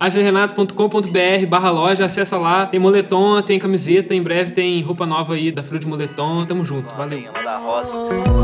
[0.00, 2.66] agilerenato.com.br barra loja, acessa lá.
[2.66, 6.46] Tem moletom, tem camiseta, em breve tem roupa nova aí da Frio de Moletom.
[6.46, 7.24] Tamo junto, valeu.
[7.44, 8.39] Lá da.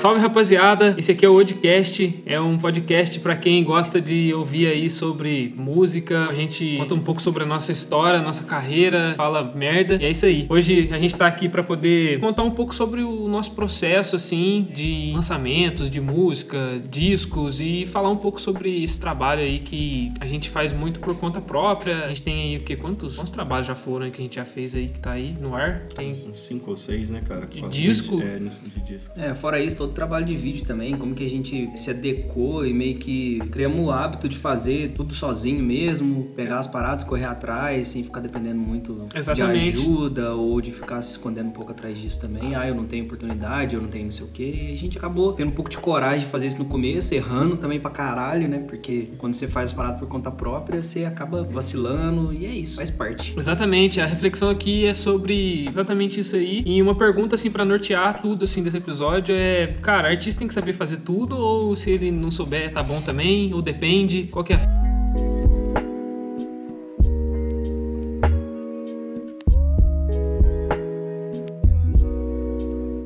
[0.00, 4.66] Salve rapaziada, esse aqui é o Odcast, é um podcast para quem gosta de ouvir
[4.66, 6.26] aí sobre música.
[6.26, 9.96] A gente conta um pouco sobre a nossa história, nossa carreira, fala merda.
[9.96, 10.46] E é isso aí.
[10.48, 14.68] Hoje a gente tá aqui para poder contar um pouco sobre o nosso processo assim
[14.74, 20.26] de lançamentos de música, discos e falar um pouco sobre esse trabalho aí que a
[20.26, 22.06] gente faz muito por conta própria.
[22.06, 24.36] A gente tem aí o que quantos, quantos trabalhos já foram aí que a gente
[24.36, 25.88] já fez aí que tá aí no ar?
[25.94, 27.46] Tem Uns cinco ou seis, né, cara?
[27.46, 28.16] De disco?
[28.16, 29.20] De, é, de disco.
[29.20, 32.72] É, fora isso, todo trabalho de vídeo também, como que a gente se adequou e
[32.72, 37.88] meio que criamos o hábito de fazer tudo sozinho mesmo, pegar as paradas, correr atrás,
[37.88, 39.72] sem ficar dependendo muito Exatamente.
[39.72, 42.54] de ajuda ou de ficar se escondendo um pouco atrás disso também.
[42.54, 44.68] Ah, eu não tenho oportunidade, eu não tenho não sei o quê.
[44.70, 47.56] E a gente acabou tendo um pouco de coragem de fazer isso no começo, errando
[47.56, 48.58] também pra caralho, né?
[48.58, 52.76] Porque quando você faz as paradas por conta própria, você acaba vacilando e é isso,
[52.76, 53.34] faz parte.
[53.36, 56.62] Exatamente, a reflexão aqui é sobre exatamente isso aí.
[56.66, 60.54] E uma pergunta assim pra nortear tudo assim desse episódio é, cara, artista tem que
[60.54, 64.52] saber fazer tudo ou se ele não souber tá bom também, ou depende, qual que
[64.52, 64.80] é a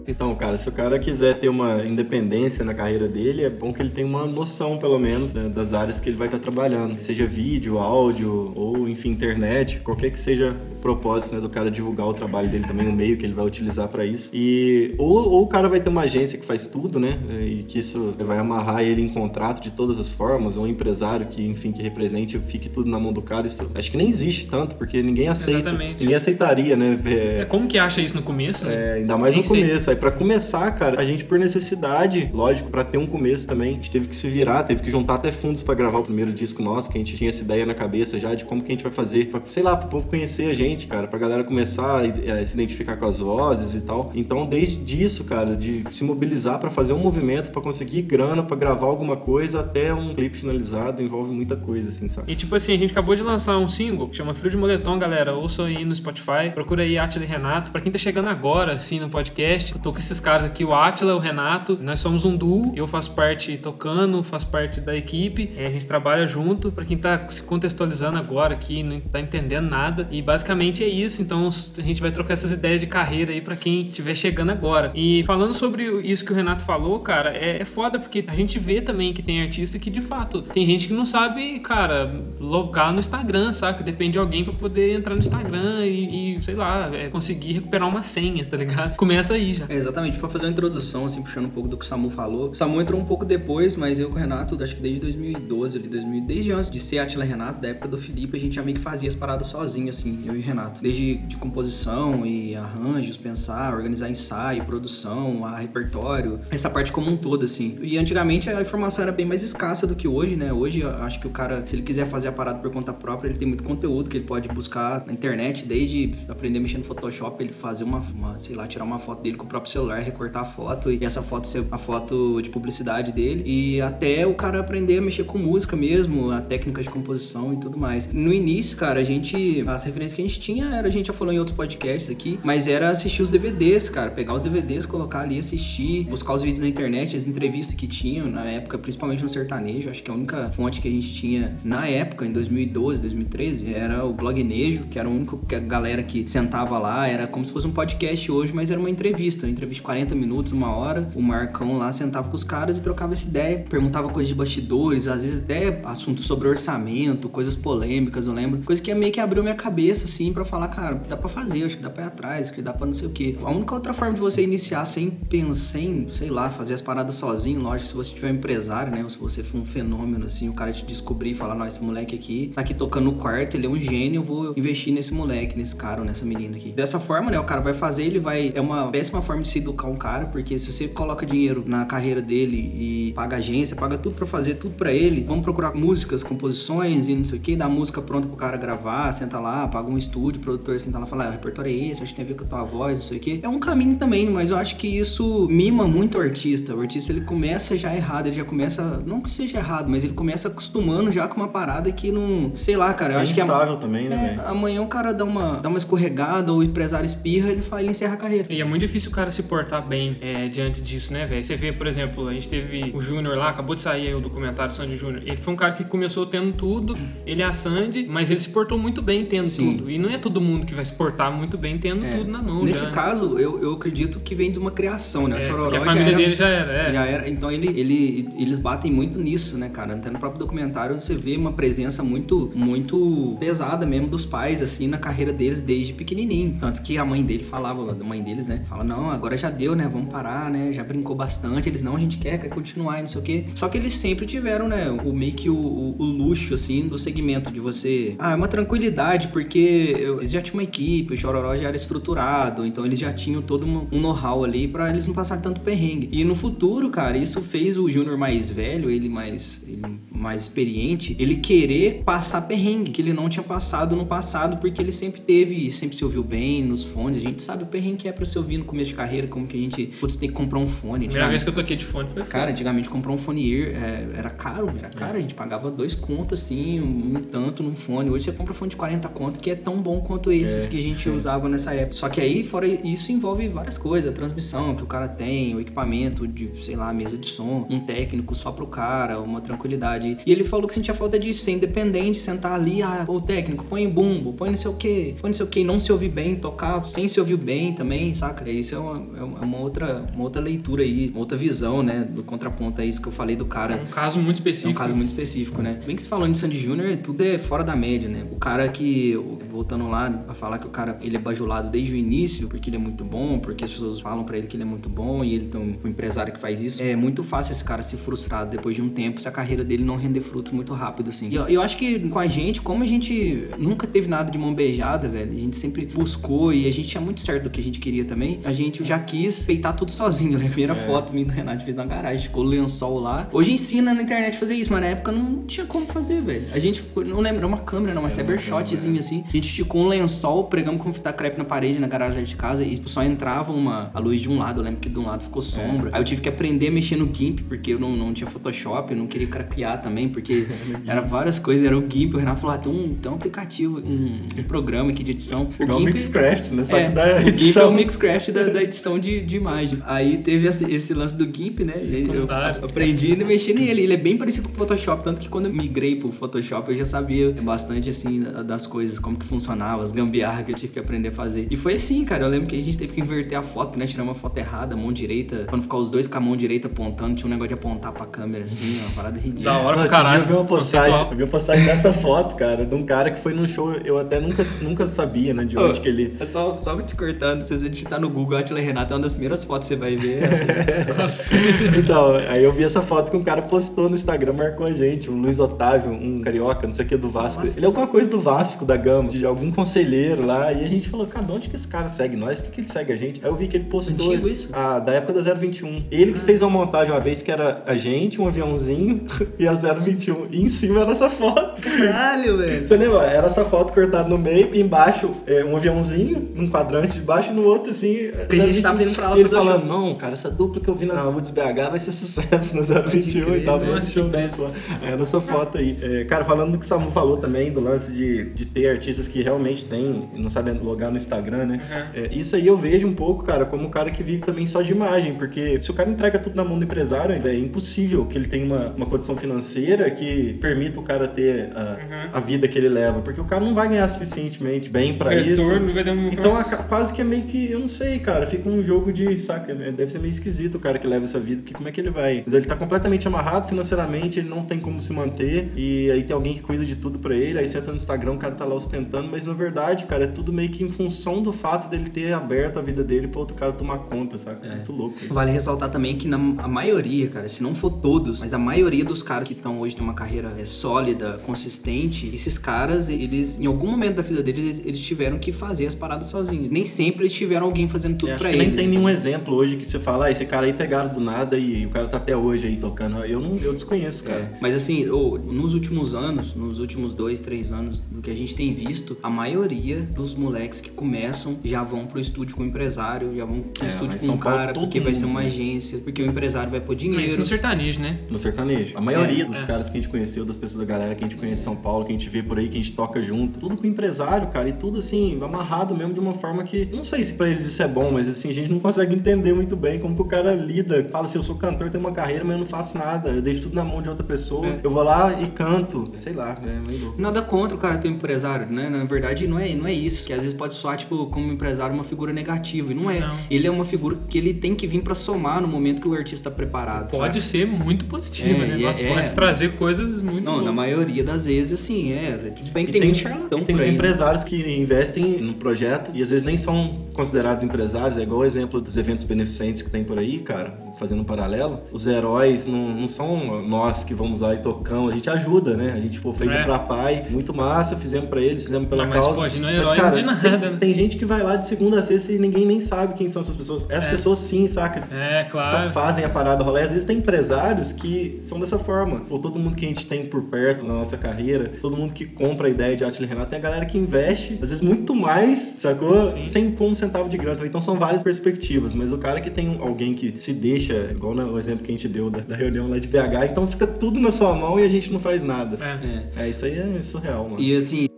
[0.06, 3.83] Então, cara, se o cara quiser ter uma independência na carreira dele, é bom que
[3.83, 7.00] ele tenha uma noção, pelo menos, né, das áreas que ele vai estar trabalhando.
[7.00, 12.13] Seja vídeo, áudio, ou, enfim, internet, qualquer que seja propósito né, do cara divulgar o
[12.13, 14.31] trabalho dele também, o meio que ele vai utilizar para isso.
[14.35, 17.79] E ou, ou o cara vai ter uma agência que faz tudo, né, e que
[17.79, 21.73] isso vai amarrar ele em contrato de todas as formas, ou um empresário que, enfim,
[21.73, 23.47] que represente, fique tudo na mão do cara.
[23.47, 25.61] Isso acho que nem existe tanto, porque ninguém aceita.
[25.71, 26.01] Exatamente.
[26.01, 28.67] Ninguém aceitaria, né, É, ver- como que acha isso no começo?
[28.67, 28.75] né?
[28.75, 29.62] é, ainda mais Nem no sei.
[29.62, 29.89] começo.
[29.91, 33.73] Aí pra começar, cara, a gente por necessidade, lógico, pra ter um começo também, a
[33.75, 36.62] gente teve que se virar, teve que juntar até fundos pra gravar o primeiro disco
[36.62, 38.83] nosso, que a gente tinha essa ideia na cabeça já de como que a gente
[38.85, 42.47] vai fazer, pra, sei lá, pro povo conhecer a gente, cara, pra galera começar a
[42.47, 44.11] se identificar com as vozes e tal.
[44.15, 48.57] Então, desde disso, cara, de se mobilizar pra fazer um movimento, pra conseguir grana, pra
[48.57, 52.33] gravar alguma coisa, até um clipe finalizado, envolve muita coisa, assim, sabe?
[52.33, 54.99] E tipo assim, a gente acabou de lançar um single que chama Frio de Moletom,
[54.99, 55.35] galera.
[55.35, 56.51] Ouçam aí no Spotify.
[56.53, 57.71] Procura aí Atila e Renato.
[57.71, 60.75] Pra quem tá chegando agora, assim, no podcast, eu tô com esses caras aqui, o
[60.75, 61.79] Atila, o Renato.
[61.81, 62.73] Nós somos um duo.
[62.75, 65.53] Eu faço parte tocando, faço parte da equipe.
[65.56, 66.73] É, a gente trabalha junto.
[66.73, 70.09] Pra quem tá se contextualizando agora aqui, não tá entendendo nada.
[70.11, 71.22] E basicamente é isso.
[71.22, 74.92] Então a gente vai trocar essas ideias de carreira aí pra quem estiver chegando agora.
[74.94, 78.58] E falando sobre isso que o Renato falou, cara, é, é foda porque a gente
[78.58, 82.92] vê também que tem artista que de fato tem gente que não sabe, cara, logar
[82.92, 83.82] no Instagram, saca?
[83.82, 87.88] Depende de alguém pra poder entrar no Instagram e, e, sei lá, é, conseguir recuperar
[87.88, 88.94] uma senha, tá ligado?
[88.96, 89.66] Começa aí já.
[89.69, 92.50] É, exatamente, pra fazer uma introdução, assim, puxando um pouco do que o Samu falou.
[92.50, 95.78] O Samu entrou um pouco depois, mas eu com o Renato, acho que desde 2012,
[95.78, 98.62] ali, 2000, desde antes de ser Atila Renato, da época do Felipe, a gente já
[98.62, 100.53] meio que fazia as paradas sozinho, assim, eu e o Renato.
[100.81, 107.16] Desde de composição e arranjos, pensar, organizar ensaio, produção, a repertório, essa parte como um
[107.16, 107.78] todo, assim.
[107.82, 110.53] E antigamente a informação era bem mais escassa do que hoje, né?
[110.53, 113.38] Hoje acho que o cara, se ele quiser fazer a parada por conta própria, ele
[113.38, 117.43] tem muito conteúdo que ele pode buscar na internet, desde aprender a mexer no Photoshop,
[117.43, 120.43] ele fazer uma, uma, sei lá, tirar uma foto dele com o próprio celular, recortar
[120.43, 124.60] a foto e essa foto ser a foto de publicidade dele e até o cara
[124.60, 128.12] aprender a mexer com música mesmo, a técnica de composição e tudo mais.
[128.12, 131.12] No início, cara, a gente, as referências que a gente tinha era, a gente já
[131.12, 135.21] falou em outros podcasts aqui, mas era assistir os DVDs, cara, pegar os DVDs, colocar
[135.21, 139.28] ali, assistir, buscar os vídeos na internet, as entrevistas que tinham na época, principalmente no
[139.28, 143.75] sertanejo, acho que a única fonte que a gente tinha na época, em 2012, 2013,
[143.75, 147.27] era o Blog Nejo, que era o único que a galera que sentava lá, era
[147.27, 150.53] como se fosse um podcast hoje, mas era uma entrevista, uma entrevista de 40 minutos,
[150.53, 154.28] uma hora, o Marcão lá sentava com os caras e trocava essa ideia, perguntava coisas
[154.28, 159.12] de bastidores, às vezes até assuntos sobre orçamento, coisas polêmicas, eu lembro, coisa que meio
[159.12, 162.05] que abriu minha cabeça, assim, pra falar, cara, dá pra fazer, acho que dá pra
[162.05, 163.37] ir atrás, que dá pra não sei o quê.
[163.43, 167.15] A única outra forma de você iniciar sem pensar em, sei lá, fazer as paradas
[167.17, 170.49] sozinho, lógico, se você tiver um empresário, né, ou se você for um fenômeno, assim,
[170.49, 173.56] o cara te descobrir e falar, não, esse moleque aqui tá aqui tocando no quarto,
[173.56, 176.70] ele é um gênio, eu vou investir nesse moleque, nesse cara ou nessa menina aqui.
[176.70, 179.59] Dessa forma, né, o cara vai fazer, ele vai, é uma péssima forma de se
[179.59, 183.99] educar um cara, porque se você coloca dinheiro na carreira dele e paga agência, paga
[183.99, 187.56] tudo pra fazer, tudo pra ele, vamos procurar músicas, composições e não sei o que,
[187.56, 191.06] dá música pronta pro cara gravar, senta lá, paga um estúdio, o produtor sentar lá
[191.06, 192.62] e falar, ah, o repertório é esse, acho que tem a ver com a tua
[192.64, 193.40] voz, não sei o quê.
[193.43, 196.75] É um caminho também, mas eu acho que isso mima muito o artista.
[196.75, 200.12] O artista ele começa já errado, ele já começa, não que seja errado, mas ele
[200.14, 203.40] começa acostumando já com uma parada que não, sei lá, cara, eu É acho que
[203.40, 204.49] a- instável também, né, é, velho?
[204.49, 207.90] amanhã o cara dá uma, dá uma escorregada ou o empresário espirra, ele, fala, ele
[207.90, 208.46] encerra a carreira.
[208.52, 211.44] E é muito difícil o cara se portar bem é, diante disso, né, velho?
[211.44, 214.20] Você vê, por exemplo, a gente teve o Júnior lá, acabou de sair aí o
[214.20, 215.22] documentário Sandy Júnior.
[215.26, 216.96] Ele foi um cara que começou tendo tudo,
[217.26, 219.76] ele é a Sandy, mas ele se portou muito bem tendo Sim.
[219.76, 219.90] tudo.
[219.90, 222.17] E não é todo mundo que vai se portar muito bem tendo É.
[222.19, 222.65] tudo na mão.
[222.65, 222.91] Nesse já.
[222.91, 225.37] caso, eu, eu acredito que vem de uma criação, né?
[225.37, 226.93] O É, Chororó a já família era- dele já era, é.
[226.93, 229.95] Já era, então ele, ele, eles batem muito nisso, né, cara?
[229.95, 234.87] Até no próprio documentário você vê uma presença muito, muito pesada mesmo dos pais, assim,
[234.89, 236.56] na carreira deles desde pequenininho.
[236.61, 238.62] Tanto que a mãe dele falava, a mãe deles, né?
[238.69, 239.89] Fala, não, agora já deu, né?
[239.91, 240.73] Vamos parar, né?
[240.73, 241.69] Já brincou bastante.
[241.69, 243.45] Eles, não, a gente quer, quer continuar e não sei o quê.
[243.55, 244.91] Só que eles sempre tiveram, né?
[244.91, 248.15] O meio que o, o- o luxo, assim, do segmento de você...
[248.19, 251.76] Ah, é uma tranquilidade, porque eu- eles já tinham uma equipe, o Chororó já era
[251.76, 255.61] estruturado, então eles já tinham todo um, um know-how ali pra eles não passarem tanto
[255.61, 256.08] perrengue.
[256.12, 261.17] E no futuro, cara, isso fez o Júnior mais velho, ele mais, ele mais experiente,
[261.19, 265.70] ele querer passar perrengue, que ele não tinha passado no passado, porque ele sempre teve,
[265.70, 267.19] sempre se ouviu bem nos fones.
[267.19, 269.46] A gente sabe o perrengue que é pra se ouvir no começo de carreira, como
[269.46, 271.06] que a gente, putz, tem que comprar um fone.
[271.06, 274.08] Primeira vez que eu toquei de fone foi Cara, antigamente comprar um fone ear é,
[274.19, 275.17] era caro, era caro.
[275.19, 278.11] A gente pagava dois contos, assim, um, um tanto num fone.
[278.11, 280.78] Hoje você compra fone de 40 conto que é tão bom quanto esses É, que
[280.78, 281.12] a gente é.
[281.12, 281.92] usava nessa época.
[281.92, 284.10] Só que aí, fora isso, envolve várias coisas.
[284.10, 287.81] A transmissão que o cara tem, o equipamento de, sei lá, mesa de som, um
[287.81, 290.16] técnico só pro cara, uma tranquilidade.
[290.25, 293.88] E ele falou que sentia falta de ser independente, sentar ali, ah, o técnico, põe
[293.88, 296.36] bumbo, põe não sei o que, põe não sei o que, não se ouvir bem,
[296.36, 298.48] tocar sem se ouvir bem também, saca?
[298.50, 302.22] Isso é uma, é uma outra, uma outra leitura aí, uma outra visão, né, do
[302.22, 303.75] contraponto a isso que eu falei do É cara.
[303.82, 304.70] um caso muito É específico.
[304.70, 305.78] um caso muito específico, né?
[305.86, 308.25] Bem que se falando de Sandy Júnior, tudo é fora da média, né?
[308.31, 309.19] O cara que,
[309.50, 312.76] voltando lá a falar que o cara ele é bajulado desde o início, porque ele
[312.76, 315.35] é muito bom, porque as pessoas falam pra ele que ele é muito bom e
[315.35, 316.82] ele tem um, empresário que faz isso.
[316.82, 319.85] É muito fácil esse cara se frustrar depois de um tempo se a carreira dele
[319.85, 321.29] não render frutos muito rápido, assim.
[321.29, 324.38] E eu, eu acho que com a gente, como a gente nunca teve nada de
[324.38, 327.61] mão beijada, velho, a gente sempre buscou e a gente tinha muito certo do que
[327.61, 330.47] a gente queria também, a gente já quis peitar tudo sozinho, né?
[330.47, 333.29] A primeira foto minha do Renato fez na garagem, ficou lençol lá.
[333.32, 336.47] Hoje ensina na internet fazer isso, mas na época não tinha como fazer, velho.
[336.53, 339.25] A gente não lembro, era uma câmera, não, uma cybershotzinha assim.
[339.29, 342.64] A gente esticou um lençol, pregamos com fita crepe na parede, na garagem de casa,
[342.64, 344.61] e só entrava uma, a luz de um lado.
[344.61, 345.90] Eu lembro que de um lado ficou sombra.
[345.93, 348.93] Aí eu tive que aprender a mexer no GIMP, porque eu não, não tinha Photoshop,
[348.93, 350.46] eu não queria craquear também, porque
[350.87, 352.14] era várias coisas, era o GIMP.
[352.14, 355.49] O Renato falou: ah, tem um, tem um aplicativo, um, um programa aqui de edição.
[355.58, 356.64] Igual o GIMP- Mixcraft, né?
[356.64, 357.70] Só é, que da o GIMP é edição.
[357.70, 359.78] o Mixcraft da, da edição de, de imagem.
[359.87, 361.72] Aí teve esse, esse lance do GIMP, né?
[361.75, 362.64] Eu Secundário.
[362.64, 363.82] aprendi a mexer nele.
[363.82, 366.76] Ele é bem parecido com o Photoshop, tanto que quando eu migrei pro Photoshop eu
[366.76, 369.25] já sabia bastante, assim, das coisas, como que
[369.55, 371.47] funcionava, as gambiarras que eu tive que aprender a fazer.
[371.51, 372.25] E foi assim, cara.
[372.25, 373.87] Eu lembro que a gente teve que inverter a foto, né?
[373.87, 375.45] Tirar uma foto errada, mão direita.
[375.49, 378.06] Quando ficar os dois com a mão direita apontando, tinha um negócio de apontar pra
[378.06, 379.53] câmera, assim, uma parada ridícula.
[379.53, 380.23] Da hora Nossa, caralho.
[380.23, 383.21] Eu vi uma postagem, eu vi uma postagem dessa foto, cara, de um cara que
[383.21, 386.17] foi num show, eu até nunca, nunca sabia, né, de onde Ô, que ele...
[386.19, 389.12] É só, só te cortando, se você digitar no Google Atila Renato, é uma das
[389.12, 390.25] primeiras fotos que você vai ver.
[390.25, 390.45] Assim.
[390.97, 391.35] Nossa.
[391.79, 395.11] Então, aí eu vi essa foto que um cara postou no Instagram, marcou a gente,
[395.11, 397.41] um Luiz Otávio, um carioca, não sei o que, do Vasco.
[397.41, 397.59] Nossa.
[397.59, 400.88] Ele é alguma coisa do Vasco, da Gama, de algum conselheiro lá, e a gente
[400.88, 402.38] falou, cara, de onde que esse cara segue nós?
[402.38, 403.20] Por que que ele segue a gente?
[403.22, 404.08] Aí eu vi que ele postou...
[404.08, 404.48] Antigo isso?
[404.52, 405.84] Ah, da época da 021.
[405.90, 409.06] Ele que fez uma montagem uma vez que era a gente, um aviãozinho
[409.38, 410.28] e a 021.
[410.31, 411.60] E em cima era essa foto.
[411.60, 412.66] Caralho, velho.
[412.66, 413.02] Você lembra?
[413.04, 417.31] Era essa foto cortada no meio e embaixo é, um aviãozinho, num quadrante de baixo
[417.31, 418.10] e no outro assim.
[418.28, 420.69] Que a gente tava indo pra lá E ele falando, não, cara, essa dupla que
[420.69, 423.58] eu vi na Woods BH vai ser sucesso na 021 crer, e tal.
[423.58, 424.50] nossa, Nossa, show dessa lá.
[424.82, 425.76] Era essa foto aí.
[425.82, 429.08] É, cara, falando do que o Samu falou também, do lance de, de ter artistas
[429.08, 431.60] que realmente têm, não sabem logar no Instagram, né?
[431.94, 432.02] Uhum.
[432.04, 434.62] É, isso aí eu vejo um pouco, cara, como um cara que vive também só
[434.62, 438.04] de imagem, porque se o cara entrega tudo na mão do empresário, velho, é impossível
[438.06, 442.08] que ele tenha uma, uma condição financeira que permita o cara ter a, Uhum.
[442.12, 445.14] a vida que ele leva, porque o cara não vai ganhar suficientemente bem pra o
[445.19, 445.43] isso.
[445.43, 448.93] um Então aca- quase que é meio que, eu não sei, cara, fica um jogo
[448.93, 449.72] de, saca, né?
[449.72, 451.90] deve ser meio esquisito o cara que leva essa vida, porque como é que ele
[451.90, 452.22] vai?
[452.26, 456.34] Ele tá completamente amarrado financeiramente, ele não tem como se manter, e aí tem alguém
[456.34, 458.54] que cuida de tudo pra ele, aí você entra no Instagram, o cara tá lá
[458.54, 462.13] ostentando, mas na verdade, cara, é tudo meio que em função do fato dele ter
[462.13, 464.44] aberto a vida dele pra outro cara tomar conta, saca?
[464.44, 464.97] É muito louco.
[465.01, 465.15] isso.
[465.15, 468.85] Vale ressaltar também que na, a maioria, cara, se não for todos, mas a maioria
[468.85, 473.71] dos caras que estão hoje numa carreira é, sólida, consistente, esses caras, eles, em algum
[473.71, 476.51] momento da vida deles, eles, eles tiveram que fazer as paradas sozinhos.
[476.51, 478.49] Nem sempre eles tiveram alguém fazendo tudo É, acho pra que eles.
[478.49, 481.39] nem tem nenhum exemplo hoje que você fala, ah, esse cara aí pegaram do nada
[481.39, 483.05] e o cara tá até hoje aí tocando.
[483.05, 484.19] Eu não, eu desconheço, cara.
[484.19, 488.35] É, mas assim, nos últimos anos, nos últimos dois, três anos, do que a gente
[488.35, 493.15] tem visto, a maioria dos moleques que começam já vão pro estúdio com o empresário,
[493.15, 495.27] já vão pro É, estúdio com um cara, porque vai ser mundo, uma né?
[495.27, 497.05] agência, porque o empresário vai pôr dinheiro.
[497.11, 497.99] Isso no sertanejo, né?
[498.08, 498.79] No sertanejo.
[498.79, 499.44] A maioria É, dos é.
[499.46, 501.55] caras que a gente conheceu, das pessoas da galera que a gente conhece em São
[501.55, 504.29] Paulo, que a gente vê por aí, que a gente toca junto, tudo com empresário,
[504.29, 506.65] cara, e tudo assim, amarrado mesmo de uma forma que.
[506.73, 509.34] Não sei se pra eles isso é bom, mas assim, a gente não consegue entender
[509.34, 510.82] muito bem como que o cara lida.
[510.91, 513.11] Fala assim, eu sou cantor, tenho uma carreira, mas eu não faço nada.
[513.11, 514.46] Eu deixo tudo na mão de outra pessoa.
[514.46, 514.61] É.
[514.62, 515.92] Eu vou lá e canto.
[515.96, 517.03] Sei lá, é meio louco.
[517.03, 518.70] Nada contra o cara ter um empresário, né?
[518.70, 520.07] Na verdade, não é, não é isso.
[520.07, 522.72] Que às vezes pode soar, tipo, como empresário, uma figura negativa.
[522.72, 523.01] E não é.
[523.01, 523.16] Não.
[523.31, 525.94] Ele é uma figura que ele tem que vir pra somar no momento que o
[525.94, 526.90] artista tá preparado.
[526.90, 527.22] Pode sabe?
[527.27, 528.57] ser muito positiva, É, né?
[528.57, 529.11] Nossa, é- pode é.
[529.11, 530.24] trazer coisas muito.
[530.24, 530.55] Não, na loucas.
[530.55, 532.33] maioria das vezes, assim, é.
[532.37, 533.68] Tudo bem que E tem, muito charlatão tem os né?
[533.68, 537.98] empresários que investem no projeto e às vezes nem são considerados empresários.
[537.98, 541.61] É igual o exemplo dos eventos beneficentes que tem por aí, cara, fazendo um paralelo.
[541.72, 545.72] Os heróis não, não são nós que vamos lá e tocamos, a gente ajuda, né?
[545.76, 546.42] A gente pô, fez É.
[546.44, 549.18] pra pai, muito massa, fizemos pra eles, fizemos pela Não, mas, causa.
[549.20, 550.57] pô, a gente não é Mas, herói cara, de nada, tem, né?
[550.61, 553.22] tem gente que vai lá de segunda a sexta e ninguém nem sabe quem são
[553.22, 553.64] essas pessoas.
[553.68, 553.90] Essas É.
[553.90, 554.85] pessoas sim, saca?
[554.94, 555.70] É, Só claro.
[555.70, 556.62] fazem a parada rolar.
[556.62, 559.00] Às vezes tem empresários que são dessa forma.
[559.00, 562.04] Pô, todo mundo que a gente tem por perto na nossa carreira, todo mundo que
[562.07, 565.57] compra a ideia de Atila Renato, tem a galera que investe, às vezes muito mais,
[565.61, 566.11] sacou?
[566.11, 566.28] Sim.
[566.28, 567.44] Sem pôr um centavo de grana.
[567.44, 568.74] Então são várias perspectivas.
[568.74, 571.88] Mas o cara que tem alguém que se deixa, igual no exemplo que a gente
[571.88, 574.68] deu da, da reunião lá de BH, então fica tudo na sua mão e a
[574.68, 575.59] gente não faz nada.
[575.64, 576.23] É.
[576.23, 576.25] É.
[576.25, 577.40] É, isso aí é surreal, mano.
[577.40, 577.88] E assim,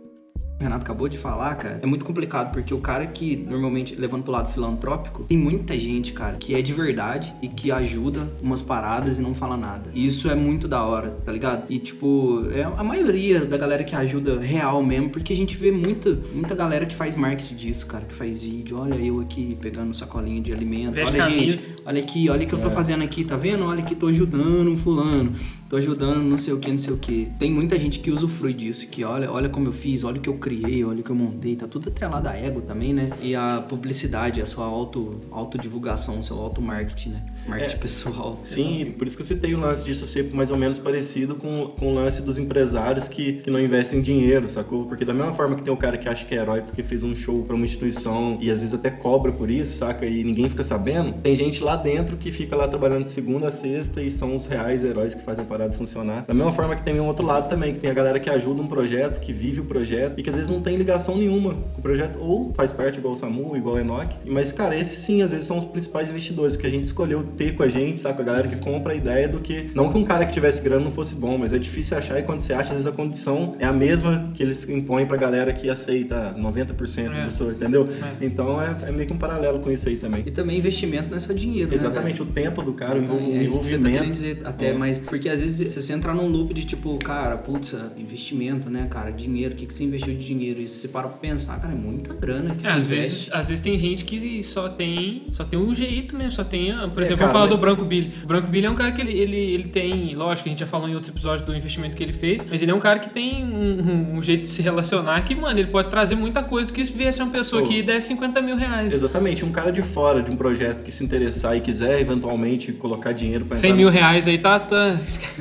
[0.59, 4.23] o Renato acabou de falar, cara, é muito complicado, porque o cara que, normalmente, levando
[4.23, 8.59] pro lado filantrópico, tem muita gente, cara, que é de verdade e que ajuda umas
[8.59, 9.91] paradas e não fala nada.
[9.93, 11.65] E isso é muito da hora, tá ligado?
[11.69, 15.71] E, tipo, é a maioria da galera que ajuda real mesmo, porque a gente vê
[15.71, 18.79] muita, muita galera que faz marketing disso, cara, que faz vídeo.
[18.79, 20.95] Olha eu aqui pegando sacolinha de alimento.
[20.95, 21.57] Veste olha, camisa.
[21.57, 23.63] gente, olha aqui, olha o que eu tô fazendo aqui, tá vendo?
[23.63, 25.33] Olha aqui, tô ajudando um fulano.
[25.69, 27.29] Tô ajudando não sei o que, não sei o que.
[27.37, 30.29] Tem muita gente que usufrui disso, que olha, olha como eu fiz, olha o que
[30.29, 31.55] eu criei, olha o que eu montei.
[31.55, 33.09] Tá tudo atrelado a ego também, né?
[33.21, 37.23] E a publicidade, a sua auto, autodivulgação, o seu auto-marketing, né?
[37.47, 37.79] Marketing É.
[37.79, 38.39] pessoal.
[38.43, 41.67] Sim, por isso que eu citei o lance disso ser mais ou menos parecido com,
[41.77, 44.85] com o lance dos empresários que, que não investem dinheiro, sacou?
[44.85, 47.03] Porque da mesma forma que tem o cara que acha que é herói porque fez
[47.03, 50.05] um show pra uma instituição e às vezes até cobra por isso, saca?
[50.05, 53.51] E ninguém fica sabendo, tem gente lá dentro que fica lá trabalhando de segunda a
[53.51, 56.25] sexta e são os reais heróis que fazem a parada funcionar.
[56.25, 58.61] Da mesma forma que tem um outro lado também, que tem a galera que ajuda
[58.61, 61.79] um projeto, que vive o projeto e que às vezes não tem ligação nenhuma com
[61.79, 64.15] o projeto, ou faz parte igual o Samu, igual o Enoch.
[64.25, 67.55] Mas, cara, esses sim, às vezes são os principais investidores que a gente escolheu ter
[67.55, 68.21] com a gente, saca?
[68.21, 69.69] A galera que compra a ideia do que.
[69.75, 72.23] Não que um cara que tivesse grana não fosse bom, mas é difícil achar e
[72.23, 75.51] quando você acha, às vezes a condição é a mesma que eles impõem pra galera
[75.53, 77.25] que aceita 90% É.
[77.25, 77.87] do seu, entendeu?
[78.21, 78.25] É.
[78.25, 80.23] Então é, é meio que um paralelo com isso aí também.
[80.25, 82.29] E também investimento não é só dinheiro, né, Exatamente, velho?
[82.29, 84.11] o tempo do cara, o envol- o É isso que você tá querendo envolvimento.
[84.13, 84.73] dizer até, É.
[84.73, 88.87] mas porque às vezes se você entrar num loop de tipo, cara, putz, investimento, né,
[88.89, 90.61] cara, dinheiro, o que, que você investiu de dinheiro?
[90.61, 92.89] E se você para pra pensar, cara, é muita grana que É, se às investe.
[93.13, 96.67] vezes, às vezes tem gente que só tem, só tem um jeito mesmo, só tem,
[96.93, 98.11] por É, exemplo, cara, vamos falar mas- do Branco Billy.
[98.23, 100.67] O Branco Billy é um cara que ele, ele, ele tem, lógico, a gente já
[100.67, 103.09] falou em outros episódios do investimento que ele fez, mas ele é um cara que
[103.09, 106.85] tem um, um- jeito de se relacionar que, mano, ele pode trazer muita coisa que
[106.85, 107.67] se viesse uma pessoa Pô.
[107.69, 108.93] que desse 50 mil reais.
[108.93, 113.11] Exatamente, um cara de fora de um projeto que se interessar e quiser eventualmente colocar
[113.11, 114.59] dinheiro pra 100 entrar mil no- reais aí tá.
[114.59, 114.97] tá...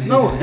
[0.06, 0.32] Não,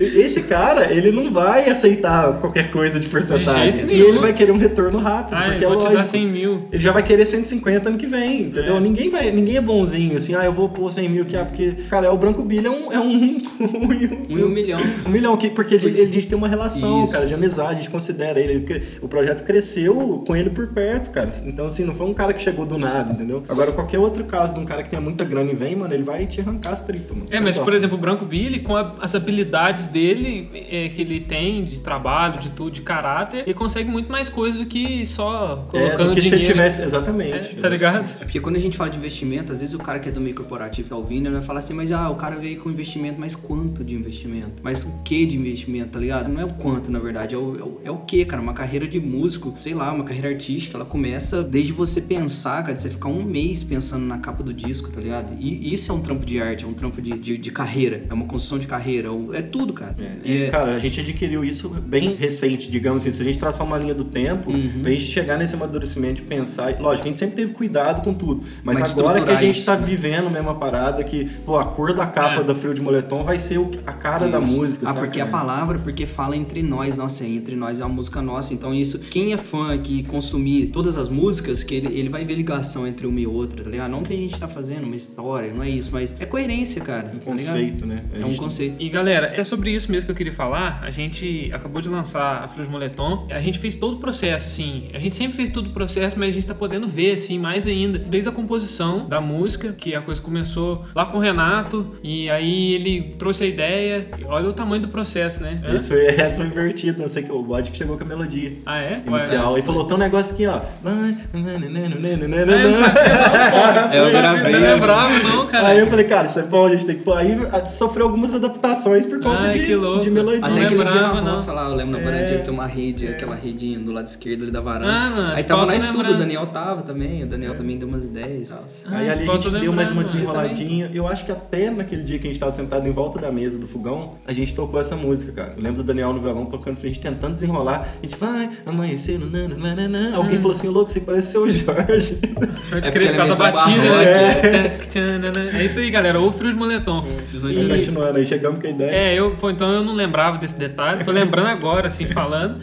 [0.00, 3.77] e- esse cara, ele não vai aceitar qualquer coisa de porcentagem.
[3.86, 6.08] E ele vai querer um retorno rápido, Ah, porque eu é te dar lógico.
[6.08, 6.62] 100 mil.
[6.72, 8.76] Ele já vai querer 150 ano que vem, entendeu?
[8.76, 8.80] É.
[8.80, 11.72] Ninguém, vai, ninguém é bonzinho, assim, ah, eu vou pôr 100 mil aqui, ah, porque,
[11.90, 14.80] cara, é o Branco Billy é um, é um, Um em um milhão.
[15.06, 17.12] um milhão, que, porque ele, ele- a gente tem uma relação, Isso.
[17.12, 21.10] cara, de amizade, a gente considera ele, porque o projeto cresceu com ele por perto,
[21.10, 21.30] cara.
[21.44, 23.42] Então, assim, não foi um cara que chegou do nada, entendeu?
[23.48, 26.02] Agora, qualquer outro caso de um cara que tenha muita grana e vem, mano, ele
[26.02, 27.26] vai te arrancar as tripas, mano.
[27.30, 27.64] É, mas Só.
[27.64, 31.80] por exemplo, o Branco Billy, com a- as habilidades dele, é, que ele tem de
[31.80, 36.08] trabalho, de tudo, de caráter, ele consegue muito mais coisa do que só É, colocando
[36.10, 36.54] do que se ele dinheiro.
[36.54, 37.56] tivesse, É, exatamente.
[37.56, 38.08] tá ligado?
[38.20, 40.20] É porque quando a gente fala de investimento, às vezes o cara que é do
[40.20, 43.20] meio corporativo tá ouvindo, ele vai falar assim, mas ah, o cara veio com investimento,
[43.20, 44.62] mas quanto de investimento?
[44.62, 46.28] Mas o que de investimento, tá ligado?
[46.28, 48.42] Não é o quanto, na verdade, é o, é o, é o que, cara?
[48.42, 52.74] Uma carreira de músico, sei lá, uma carreira artística, ela começa desde você pensar, cara,
[52.74, 55.36] de você ficar um mês pensando na capa do disco, tá ligado?
[55.38, 58.14] E isso é um trampo de arte, é um trampo de, de, de carreira, é
[58.14, 59.94] uma construção de carreira, é tudo, cara.
[59.98, 63.12] É, e, É- cara, a gente adquiriu isso bem recente, digamos assim.
[63.12, 64.80] Se a gente traçar uma linha do tempo, Uhum.
[64.82, 66.78] pra gente chegar nesse amadurecimento de pensar.
[66.80, 68.42] Lógico, a gente sempre teve cuidado com tudo.
[68.62, 69.84] Mas, Mas agora que a gente isso, tá né?
[69.84, 72.44] vivendo mesmo uma parada que, pô, a cor da capa É.
[72.44, 74.52] da Frio de Moletom vai ser o- a cara da Isso.
[74.52, 75.04] música, Ah, saca?
[75.06, 78.54] porque a palavra, porque fala entre nós, nossa, entre nós é uma música nossa.
[78.54, 82.34] Então isso, quem é fã que consumir todas as músicas, que ele, ele vai ver
[82.34, 83.90] ligação entre uma e outra, tá ligado?
[83.90, 87.06] Não que a gente tá fazendo uma história, não é isso, mas é coerência, cara.
[87.06, 87.46] Um tá ligado?
[87.46, 88.04] conceito, né?
[88.14, 88.76] A É um gente- conceito.
[88.82, 90.80] E galera, é sobre isso mesmo que eu queria falar.
[90.82, 93.26] A gente acabou de lançar a Frio de Moletom.
[93.30, 94.88] A gente fez todo o processo, assim.
[94.92, 97.66] A gente sempre fez todo o processo, mas a gente tá podendo ver, assim, mais
[97.66, 97.98] ainda.
[97.98, 101.94] Desde a composição da música, que a coisa começou lá com o Renato.
[102.02, 104.08] E aí ele trouxe a ideia.
[104.26, 105.62] Olha o tamanho do processo, né?
[105.64, 105.76] Hã?
[105.76, 108.52] Esse foi, esse foi invertido, não sei que o bode que chegou com a melodia.
[108.66, 109.00] Ah, é?
[109.06, 109.52] Inicial.
[109.54, 110.60] Ué, E falou, tem um negócio aqui, ó.
[110.84, 113.88] Ah, eu não sabia, não, pô.
[113.98, 114.52] Eu Não gravei.
[114.52, 115.68] Não lembrava, não, cara.
[115.68, 117.16] Aí eu falei, cara, isso é bom, a gente tem que pôr.
[117.16, 117.36] Aí
[117.66, 120.40] sofreu algumas adaptações por conta Ai, de, de melodia.
[120.44, 121.30] Até Não aquele dia lembrava, na não.
[121.32, 122.36] roça lá, eu lembro na É.
[122.38, 124.92] que tem uma rede, aquela redinha do lado esquerdo ali da varanda.
[124.92, 126.16] Ah, mano, Aí tava tô estudo, o.
[126.16, 128.52] Daniel tava também, o Daniel também deu umas ideias.
[128.52, 128.64] Ah,
[128.96, 130.90] Aí ali a gente deu mais uma desenroladinha.
[130.92, 133.58] Eu acho que até naquele dia que a gente tava sentado em volta da mesa
[133.58, 135.54] do fogão, a gente tocou essa música, cara.
[135.56, 137.88] Eu lembro do Daniel no violão tocando, a gente tentando desenrolar.
[138.02, 140.16] A gente vai amanhecer, nananana.
[140.16, 142.18] Alguém falou assim, louco, você parece ser o Jorge.
[142.70, 144.68] Pode É crer, por causa da é batida, né?
[144.88, 145.50] Tchanana.
[145.58, 146.18] É isso aí, galera.
[146.18, 147.04] Ou frio de moletom.
[147.44, 148.90] Aí E- continuando, aí chegamos com a ideia.
[148.90, 152.60] É, eu, pô, então eu não lembrava desse detalhe, tô lembrando agora, assim, falando.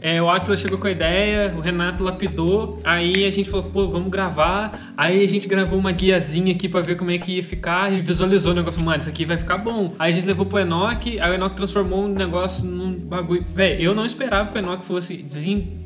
[0.00, 3.88] É, o Atila chegou com a ideia, o Renato lapidou, aí a gente falou, pô,
[3.88, 4.92] vamos gravar.
[4.96, 7.90] Aí a gente gravou uma guiazinha aqui pra ver como é que ia ficar, a
[7.90, 9.94] gente visualizou o negócio, mano, isso aqui vai ficar bom.
[9.98, 13.44] Aí a gente levou pro Enoch, aí o Enoch transformou o negócio num bagulho.
[13.54, 15.16] Véi, eu não esperava que o Enoch fosse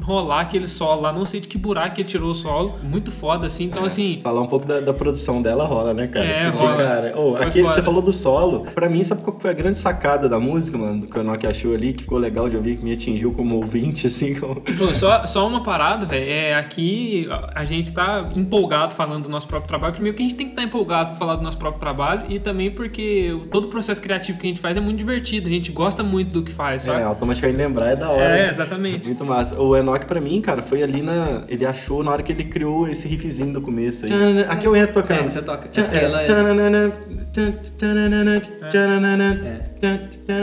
[0.05, 3.11] desenrolar aquele solo lá, não sei de que buraco que ele tirou o solo, muito
[3.11, 4.21] foda, assim, então assim.
[4.23, 6.25] Falar um pouco da, da produção dela rola, né, cara?
[6.27, 6.77] É, Porque, rola.
[6.77, 7.75] cara, aquele, foda.
[7.75, 8.67] você falou do solo.
[8.75, 11.01] Pra mim, sabe qual que foi a grande sacada da música, mano?
[11.01, 13.57] Do que o Enoch achou ali, que ficou legal de ouvir, que me atingiu como
[13.57, 14.35] ouvinte, assim.
[14.39, 14.57] Como...
[14.61, 16.25] Pô, só, só uma parada, velho.
[16.31, 19.93] É, aqui a gente tá empolgado falando do nosso próprio trabalho.
[19.95, 22.39] Primeiro que a gente tem que estar empolgado pra falar do nosso próprio trabalho e
[22.39, 25.49] também porque todo o processo criativo que a gente faz é muito divertido.
[25.49, 27.03] A gente gosta muito do que faz, É, sabe?
[27.03, 28.39] automaticamente lembrar é da hora.
[28.39, 29.07] É, exatamente.
[29.07, 29.61] Muito massa.
[29.61, 31.43] O Enoch, pra mim, cara, foi ali na.
[31.49, 34.11] Ele achou na hora que ele criou esse riffzinho do começo aí.
[34.49, 35.21] Aqui eu entro tocando.
[35.21, 35.67] É, você toca.
[35.67, 36.43] É Tchan- porque ela é- tchan-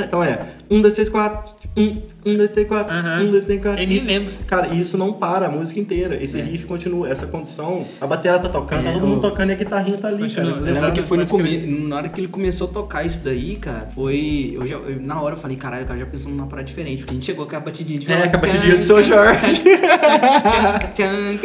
[0.07, 0.39] Então é.
[0.69, 1.53] Um, dois, três, quatro.
[1.77, 2.93] Um, um, dois, três, quatro.
[2.93, 3.21] Aham.
[3.23, 3.81] Um, dois, três, quatro.
[3.81, 4.33] Eu nem Isso- lembro.
[4.45, 6.21] Cara, e isso não para a música inteira.
[6.21, 6.43] Esse É.
[6.43, 7.09] riff continua.
[7.09, 7.85] Essa condição.
[8.01, 10.23] A bateria tá tocando, tá É, todo mundo o- tocando e a guitarrinha tá ali,
[10.23, 10.43] Continua.
[10.45, 10.57] cara.
[10.57, 13.23] Eu lembro Exato, que foi no começo, na hora que ele começou a tocar isso
[13.23, 14.51] daí, cara, foi.
[14.53, 16.97] Eu já, eu- na hora eu falei, caralho, o cara já pensou numa parada diferente.
[16.99, 19.63] Porque a gente chegou com a batidinha de É, com a batidinha do seu Jorge.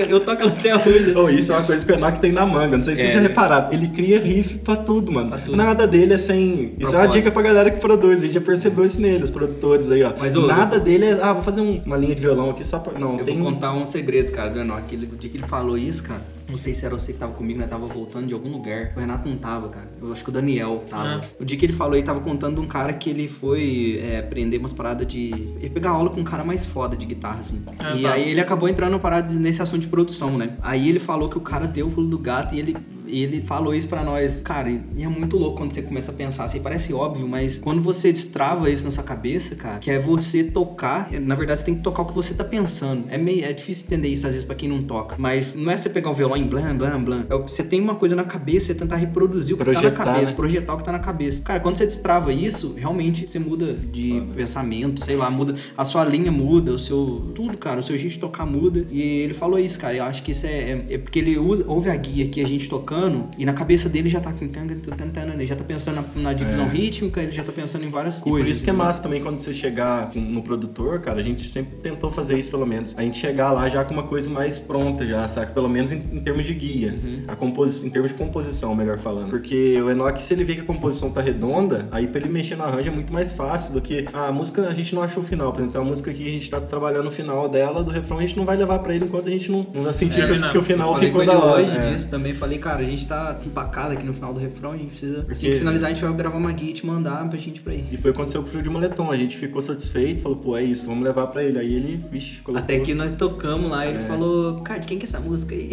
[0.09, 1.13] Eu toco ela até hoje.
[1.17, 1.37] Oh, assim.
[1.37, 3.05] isso é uma coisa que o Enoch tem na manga, não sei se É.
[3.05, 3.73] vocês já repararam.
[3.73, 5.29] Ele cria riff pra tudo, mano.
[5.31, 5.57] Pra tudo.
[5.57, 6.75] Nada dele é sem.
[6.79, 8.19] Isso é uma dica pra galera que produz.
[8.19, 10.13] A gente já percebeu isso nele, os produtores aí, ó.
[10.19, 11.13] Mas, ô, Nada dele é.
[11.23, 12.99] Ah, vou fazer um- uma linha de violão aqui só pra.
[12.99, 13.37] Não, Eu tem.
[13.41, 14.83] vou contar um segredo, cara, do Enoch.
[14.93, 17.33] Ele, o dia que ele falou isso, cara, não sei se era você que tava
[17.33, 17.67] comigo, né?
[17.67, 18.93] Tava voltando de algum lugar.
[18.97, 19.89] O Renato não tava, cara.
[20.01, 21.21] Eu acho que o Daniel tava.
[21.25, 21.29] Ah.
[21.41, 24.19] O dia que ele falou, ele tava contando de um cara que ele foi é,
[24.19, 25.31] aprender umas paradas de.
[25.61, 27.63] Ele pegar aula com um cara mais foda de guitarra, assim.
[27.79, 28.13] Ah, e tá.
[28.13, 30.51] aí ele acabou entrando na parada nesse assunto de produção, né?
[30.63, 32.77] Aí ele falou que o cara deu o pulo do gato e ele.
[33.07, 34.41] E ele falou isso pra nós.
[34.41, 37.81] Cara, e é muito louco quando você começa a pensar assim, parece óbvio, mas quando
[37.81, 41.75] você destrava isso na sua cabeça, cara, que é você tocar, na verdade você tem
[41.75, 43.05] que tocar o que você tá pensando.
[43.09, 45.77] É meio é difícil entender isso às vezes pra quem não toca, mas não é
[45.77, 48.17] você pegar o violão em blam blam blam, é o que você tem uma coisa
[48.17, 50.37] na cabeça, você tentar reproduzir o que tá Projetar, na cabeça, né?
[50.37, 51.43] projetar o que tá na cabeça.
[51.43, 56.05] Cara, quando você destrava isso, realmente você muda de pensamento, sei lá, muda a sua
[56.05, 58.87] linha muda, o seu tudo, cara, o seu jeito de tocar muda.
[58.91, 59.97] E ele falou isso, cara.
[59.97, 62.47] Eu acho que isso é, é, é porque ele usa, ouve a guia aqui a
[62.47, 62.96] gente tocando
[63.39, 66.69] e na cabeça dele já tá com ele já tá pensando na, na divisão É.
[66.69, 68.47] rítmica, ele já tá pensando em várias E coisas.
[68.49, 71.77] por isso que é massa também quando você chegar no produtor, cara, a gente sempre
[71.79, 72.95] tentou fazer isso pelo menos.
[72.97, 75.53] A gente chegar lá já com uma coisa mais pronta já, saca?
[75.53, 76.93] Pelo menos em, em termos de guia.
[77.03, 77.23] Uhum.
[77.29, 79.31] A composição, em termos de composição, melhor falando.
[79.31, 82.57] Porque o Enoch, se ele vê que a composição tá redonda, aí pra ele mexer
[82.57, 85.23] no arranjo é muito mais fácil do que ah, a música a gente não achou
[85.23, 85.53] o final.
[85.53, 88.19] Por exemplo, tem uma música que a gente tá trabalhando o final dela, do refrão,
[88.19, 90.33] a gente não vai levar pra ele enquanto a gente não, não sentir É, que,
[90.33, 90.51] o- não.
[90.53, 91.63] que o final ficou da hora.
[91.63, 91.93] hoje É.
[91.95, 92.35] disso também.
[92.35, 95.19] Falei, cara, gente tá empacado aqui no final do refrão, a gente precisa.
[95.29, 97.59] Assim Porque- que finalizar, a gente vai gravar uma guia e te mandar pra gente
[97.59, 97.85] ir pra aí.
[97.93, 99.11] E foi o que aconteceu com o Frio de Moletom.
[99.11, 101.59] A gente ficou satisfeito, falou, pô, é isso, vamos levar pra ele.
[101.59, 102.63] Aí ele, vixe, colocou.
[102.65, 104.01] Até que nós tocamos lá, ele É.
[104.01, 105.71] falou, cara, de quem que é essa música aí?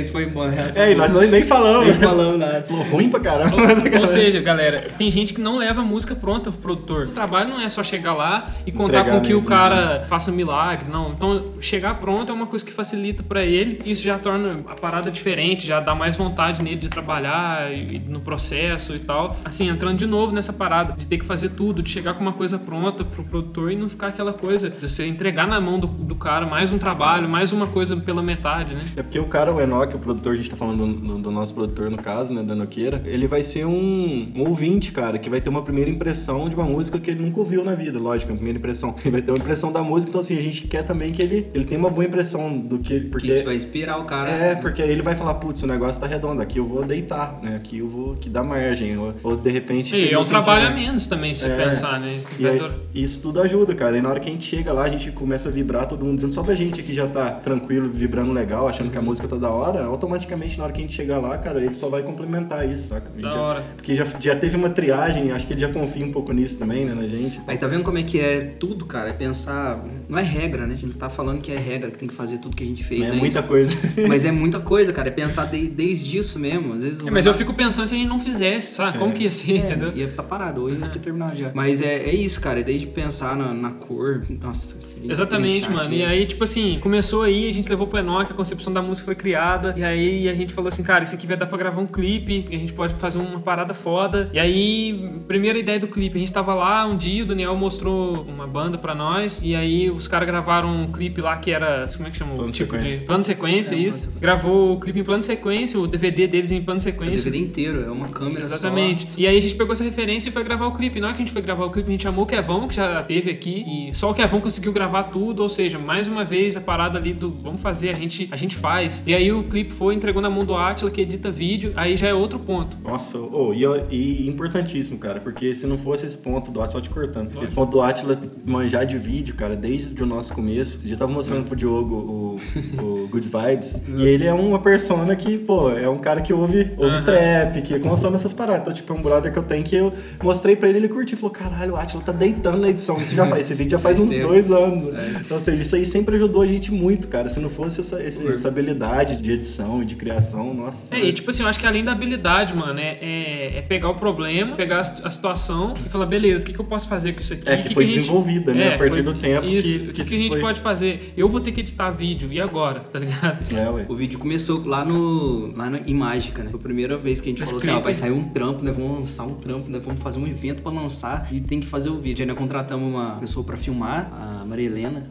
[0.00, 1.88] Isso foi bom, a reação É, e nós nem, nem falamos.
[1.90, 2.62] nem falamos nada.
[2.62, 3.56] Falou ruim pra caramba.
[3.56, 7.06] Ou, ou seja, galera, tem gente que não leva a música pronta pro produtor.
[7.06, 10.04] O trabalho não é só chegar lá e contar Entregar com que o mesmo, cara
[10.08, 11.10] faça um milagre, não.
[11.12, 14.74] Então, chegar pronto é uma coisa que facilita pra ele e isso já torna a
[14.74, 16.23] parada diferente, já dá mais vontade
[16.62, 19.36] nele de trabalhar e, no processo e tal.
[19.44, 22.32] Assim, entrando de novo nessa parada de ter que fazer tudo, de chegar com uma
[22.32, 25.86] coisa pronta pro produtor e não ficar aquela coisa de você entregar na mão do,
[25.86, 28.80] do cara mais um trabalho, mais uma coisa pela metade, né?
[28.96, 31.54] É porque o cara, o Enoch, o produtor, a gente tá falando do, do nosso
[31.54, 35.40] produtor no caso, né, da Noqueira, ele vai ser um, um, ouvinte, cara, que vai
[35.40, 38.36] ter uma primeira impressão de uma música que ele nunca ouviu na vida, lógico, uma
[38.36, 38.94] primeira impressão.
[39.04, 41.50] Ele vai ter uma impressão da música, então assim, a gente quer também que ele,
[41.54, 43.00] ele tenha uma boa impressão do que...
[43.00, 44.30] Porque, que isso vai inspirar o cara.
[44.30, 47.38] É, porque aí ele vai falar, putz, o negócio tá redondo, aqui eu vou deitar,
[47.42, 49.94] né, aqui eu vou que dá margem, ou, ou de repente...
[49.94, 52.20] E é um trabalho a menos também, se é, pensar, né?
[52.38, 52.60] E aí,
[52.94, 55.48] isso tudo ajuda, cara, e na hora que a gente chega lá, a gente começa
[55.48, 58.90] a vibrar todo mundo junto, só da gente aqui já tá tranquilo, vibrando legal, achando
[58.90, 61.62] que a música tá da hora, automaticamente na hora que a gente chegar lá, cara,
[61.62, 63.10] ele só vai complementar isso, saca?
[63.20, 63.64] Da já, hora.
[63.76, 66.84] Porque já, já teve uma triagem, acho que ele já confia um pouco nisso também,
[66.84, 67.40] né, na gente.
[67.46, 69.10] Aí tá vendo como é que é tudo, cara?
[69.10, 69.84] É pensar.
[70.08, 70.74] Não é regra, né?
[70.74, 72.66] A gente não tá falando que é regra, que tem que fazer tudo que a
[72.66, 73.08] gente fez.
[73.08, 73.16] É né?
[73.16, 73.48] muita isso.
[73.48, 73.76] coisa.
[74.08, 75.08] Mas é muita coisa, cara.
[75.08, 76.74] É pensar de, desde isso mesmo.
[76.74, 77.06] Às vezes.
[77.06, 78.96] É, mas eu fico pensando se a gente não fizesse, sabe?
[78.96, 79.00] É.
[79.00, 79.92] Como que ia ser, é, entendeu?
[79.94, 81.50] Ia estar tá parado, ou ia ter terminado já.
[81.54, 82.60] Mas é, é isso, cara.
[82.60, 84.24] É desde pensar na, na cor.
[84.40, 85.82] Nossa, Exatamente, mano.
[85.82, 85.96] Aqui.
[85.96, 89.04] E aí, tipo assim, começou aí, a gente levou pro Enoch, a concepção da música
[89.04, 89.74] foi criada.
[89.76, 92.46] E aí a gente falou assim, cara, isso aqui vai dar pra gravar um clipe,
[92.48, 94.30] a gente pode fazer uma parada foda.
[94.32, 98.22] E aí, primeira ideia do clipe, a gente tava lá um dia, o Daniel mostrou
[98.22, 102.08] uma banda pra nós, e aí os caras gravaram um clipe lá que era, como
[102.08, 102.34] é que chama?
[102.34, 102.98] Plano tipo sequência.
[102.98, 104.12] de plano de sequência, é, isso.
[104.20, 107.14] Gravou o clipe em plano de sequência, o DVD deles em plano sequência.
[107.14, 109.04] O DVD inteiro, é uma câmera Exatamente.
[109.04, 109.08] Só.
[109.16, 111.00] E aí a gente pegou essa referência e foi gravar o clipe.
[111.00, 112.74] Na hora que a gente foi gravar o clipe, a gente chamou o Kevão, que
[112.74, 116.56] já teve aqui, e só o Kevão conseguiu gravar tudo, ou seja, mais uma vez
[116.56, 119.04] a parada ali do vamos fazer, a gente, a gente faz.
[119.06, 122.08] E aí o clipe foi, entregou na mão do Atila, que edita vídeo, aí já
[122.08, 122.76] é outro ponto.
[122.82, 126.80] Nossa, oh, e, e importantíssimo, cara, porque se não fosse esse ponto do Atila, só
[126.80, 127.44] te cortando, Nossa.
[127.44, 131.46] esse ponto do Atila manjar de vídeo, cara, desde o nosso começo, já tava mostrando
[131.46, 135.98] pro Diogo o, o Good Vibes, e ele é uma persona que, pô, é um
[135.98, 138.62] cara que ouve, ouve trap, que consome essas paradas.
[138.62, 139.92] Então, tipo, é um brother que eu tenho que eu
[140.22, 143.26] mostrei pra ele, ele curtiu, falou, caralho, o Atila tá deitando na edição, isso já
[143.26, 144.28] faz, esse vídeo já faz, faz uns tempo.
[144.28, 144.94] dois anos.
[144.94, 145.12] É.
[145.20, 148.02] Então, ou seja, isso aí sempre ajudou a gente muito, cara, se não fosse essa,
[148.02, 150.94] essa, essa habilidade de edição e de criação, nossa.
[150.94, 153.90] É, e tipo assim, eu acho que além da habilidade, mano, é, é, é pegar
[153.90, 157.20] o problema, pegar a, situação e falar, beleza, o que, que eu posso fazer com
[157.20, 157.48] isso aqui?
[157.48, 158.64] É, que, que foi que desenvolvida, gente...
[158.64, 158.72] né?
[158.72, 160.40] É, a partir do tempo isso, que, que, que, que a gente foi...
[160.40, 161.12] pode fazer?
[161.16, 162.84] Eu vou ter que editar vídeo, e agora?
[162.94, 163.52] Tá ligado?
[163.52, 163.86] É, ué.
[163.88, 166.50] O vídeo começou lá no lá em Mágica, né?
[166.50, 168.62] Foi a primeira vez que a gente Mas falou assim, ó, vai sair um trampo,
[168.62, 168.72] né?
[168.72, 169.78] Vamos lançar um trampo, né?
[169.78, 172.22] Vamos fazer um evento pra lançar e tem que fazer o vídeo.
[172.22, 175.10] Aí nós contratamos uma pessoa pra filmar, a Maria Helena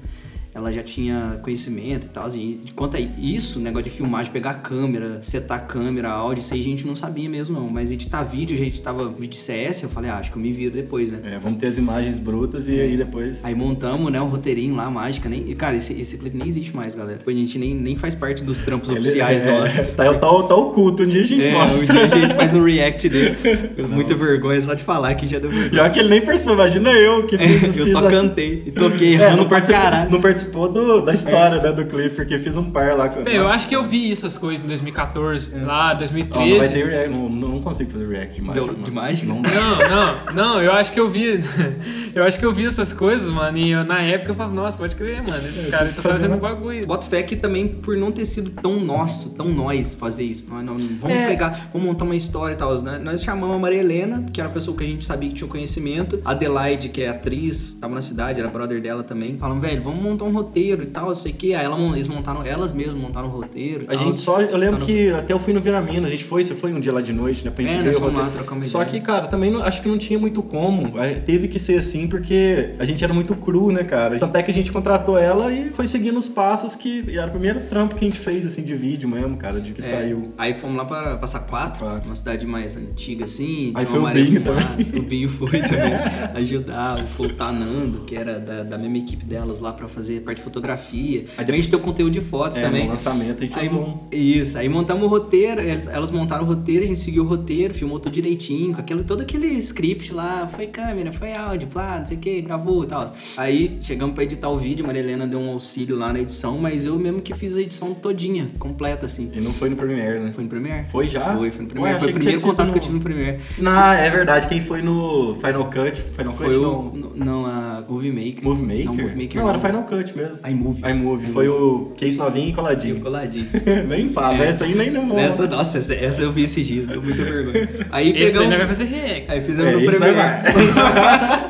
[0.54, 2.28] ela já tinha conhecimento e tal.
[2.36, 6.10] E quanto a isso, o negócio de filmar, de pegar a câmera, setar a câmera,
[6.10, 7.70] áudio, isso aí a gente não sabia mesmo, não.
[7.70, 10.52] Mas editar vídeo, a gente tava vídeo CS, eu falei, ah, acho que eu me
[10.52, 11.20] viro depois, né?
[11.24, 13.44] É, vamos ter as imagens brutas e aí depois.
[13.44, 15.50] Aí montamos, né, um roteirinho lá, mágica, nem.
[15.50, 17.20] E, cara, esse, esse clipe nem existe mais, galera.
[17.26, 19.74] A gente nem, nem faz parte dos trampos Ele, oficiais é, nossos.
[19.94, 21.84] Tá, tá, tá oculto, um dia a gente é, mostra.
[21.84, 23.38] Um dia a gente faz um react dele.
[23.90, 25.70] Muita vergonha só de falar que já deu vergonha.
[25.70, 27.64] Pior que ele nem participou, imagina eu que fiz.
[27.64, 28.10] É, eu fiz só assim.
[28.10, 32.38] cantei e toquei é, não participou, não participou do, da história, né, do clipe, porque
[32.38, 33.08] fiz um par lá.
[33.08, 35.60] Bem, eu acho que eu vi essas coisas em 2014, é.
[35.60, 36.34] lá, 2013.
[36.34, 38.74] Oh, não vai ter react, não, não consigo fazer react de mágica.
[38.74, 39.28] De mágica?
[39.28, 41.44] Não, não, não, não, eu acho que eu vi.
[42.14, 44.78] eu acho que eu vi essas coisas, mano, e eu, na época eu falo, nossa,
[44.78, 46.86] pode crer, mano, esses caras estão fazendo um bagulho.
[46.86, 50.50] Boto fé que também por não ter sido tão nosso, tão nós fazer isso.
[50.50, 51.28] Não, não, vamos é.
[51.28, 52.80] pegar, vamos montar uma história e tal.
[52.82, 53.00] Né?
[53.00, 55.48] Nós chamamos a Maria Helena, que era a pessoa que a gente sabia que tinha
[55.48, 56.20] conhecimento.
[56.26, 59.38] A Adelaide, que é atriz, tava na cidade, era brother dela também.
[59.38, 61.54] Falamos, velho, vamos montar um roteiro e tal, não sei o que.
[61.54, 63.86] Aí ela eles montaram, elas mesmas montaram o roteiro.
[63.88, 66.56] A gente só, eu lembro que até eu fui no Viramina, a gente foi, você
[66.56, 67.52] foi um dia lá de noite, né?
[67.52, 68.24] Pra gente é, ver o roteiro.
[68.24, 70.94] Lá, trocar só que, cara, também não, acho que não tinha muito como.
[71.26, 74.18] Teve que ser assim porque a gente era muito cru, né, cara?
[74.20, 77.32] Tanto é que a gente contratou ela e foi seguindo os passos que era o
[77.32, 80.34] primeiro trampo que a gente fez, assim, de vídeo mesmo, cara, de que é, saiu.
[80.38, 83.72] Aí fomos lá pra Passar Quatro, uma cidade mais antiga, assim.
[83.76, 84.64] Aí foi o Binho também.
[84.96, 85.94] O Binho foi também
[86.36, 90.44] ajudar, o Fultanando, que era da, da mesma equipe delas lá pra fazer parte de
[90.44, 91.26] fotografia.
[91.38, 92.86] Aí depois a gente tem o conteúdo de fotos é, também.
[92.86, 93.98] No lançamento a gente aí, um...
[94.12, 98.00] Isso, aí montamos o roteiro, elas montaram o roteiro, a gente seguiu o roteiro, filmou
[98.00, 102.18] tudo direitinho, com aquele, todo aquele script lá, foi câmera, foi áudio, plá, não sei
[102.18, 103.12] o que, gravou e tal.
[103.38, 106.58] Aí chegamos pra editar o vídeo, a Maria Helena deu um auxílio lá na edição,
[106.58, 109.32] mas eu mesmo que fiz a edição todinha, completa, assim.
[109.34, 110.32] E não foi no Premiere, né?
[110.32, 110.86] Foi no Premiere?
[110.86, 111.36] Foi já?
[111.36, 111.96] Foi, foi no Premiere.
[111.96, 112.74] Ué, foi o primeiro contato no...
[112.74, 113.40] que eu tive no Premiere.
[113.58, 114.48] Não, é verdade.
[114.48, 116.02] Quem foi no Final Cut?
[116.16, 117.26] Final foi Cut, o, não.
[117.26, 118.44] Não, a Movie Maker.
[118.44, 119.36] Movie Maker?
[119.36, 120.38] Não, não, era Final Cut mesmo.
[120.48, 120.90] iMovie.
[120.90, 121.28] iMovie.
[121.28, 123.00] Foi o case novinho e coladinho.
[123.00, 123.48] Coladinho.
[123.88, 124.48] nem fala, é.
[124.48, 127.70] essa aí nem não Essa, nossa, essa, essa eu vi esse dia, deu muita vergonha.
[127.92, 129.32] Aí Esse aí vai fazer react.
[129.32, 130.24] Aí fizemos é, no Premiere.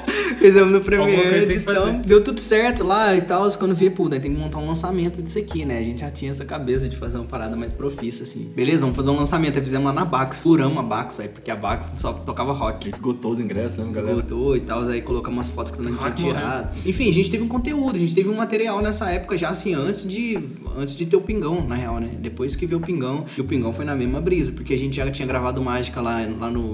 [0.43, 3.49] Fizemos no Premiere, então deu tudo certo lá e tal.
[3.51, 5.77] Quando vi, pô, daí tem que montar um lançamento disso aqui, né?
[5.77, 8.51] A gente já tinha essa cabeça de fazer uma parada mais profissa, assim.
[8.53, 9.57] Beleza, vamos fazer um lançamento.
[9.57, 12.89] Aí fizemos lá na Bax, furamos a Bax, velho, porque a Bax só tocava rock.
[12.89, 14.17] Esgotou os ingressos, né, galera?
[14.17, 16.35] Esgotou e tal, aí colocamos umas fotos que não tinha Rock morreu.
[16.35, 16.77] tirado.
[16.85, 19.73] Enfim, a gente teve um conteúdo, a gente teve um material nessa época já, assim,
[19.73, 20.37] antes de,
[20.77, 22.09] antes de ter o Pingão, na real, né?
[22.19, 24.97] Depois que veio o Pingão, e o Pingão foi na mesma brisa, porque a gente
[24.97, 26.73] já tinha gravado Mágica lá, lá no...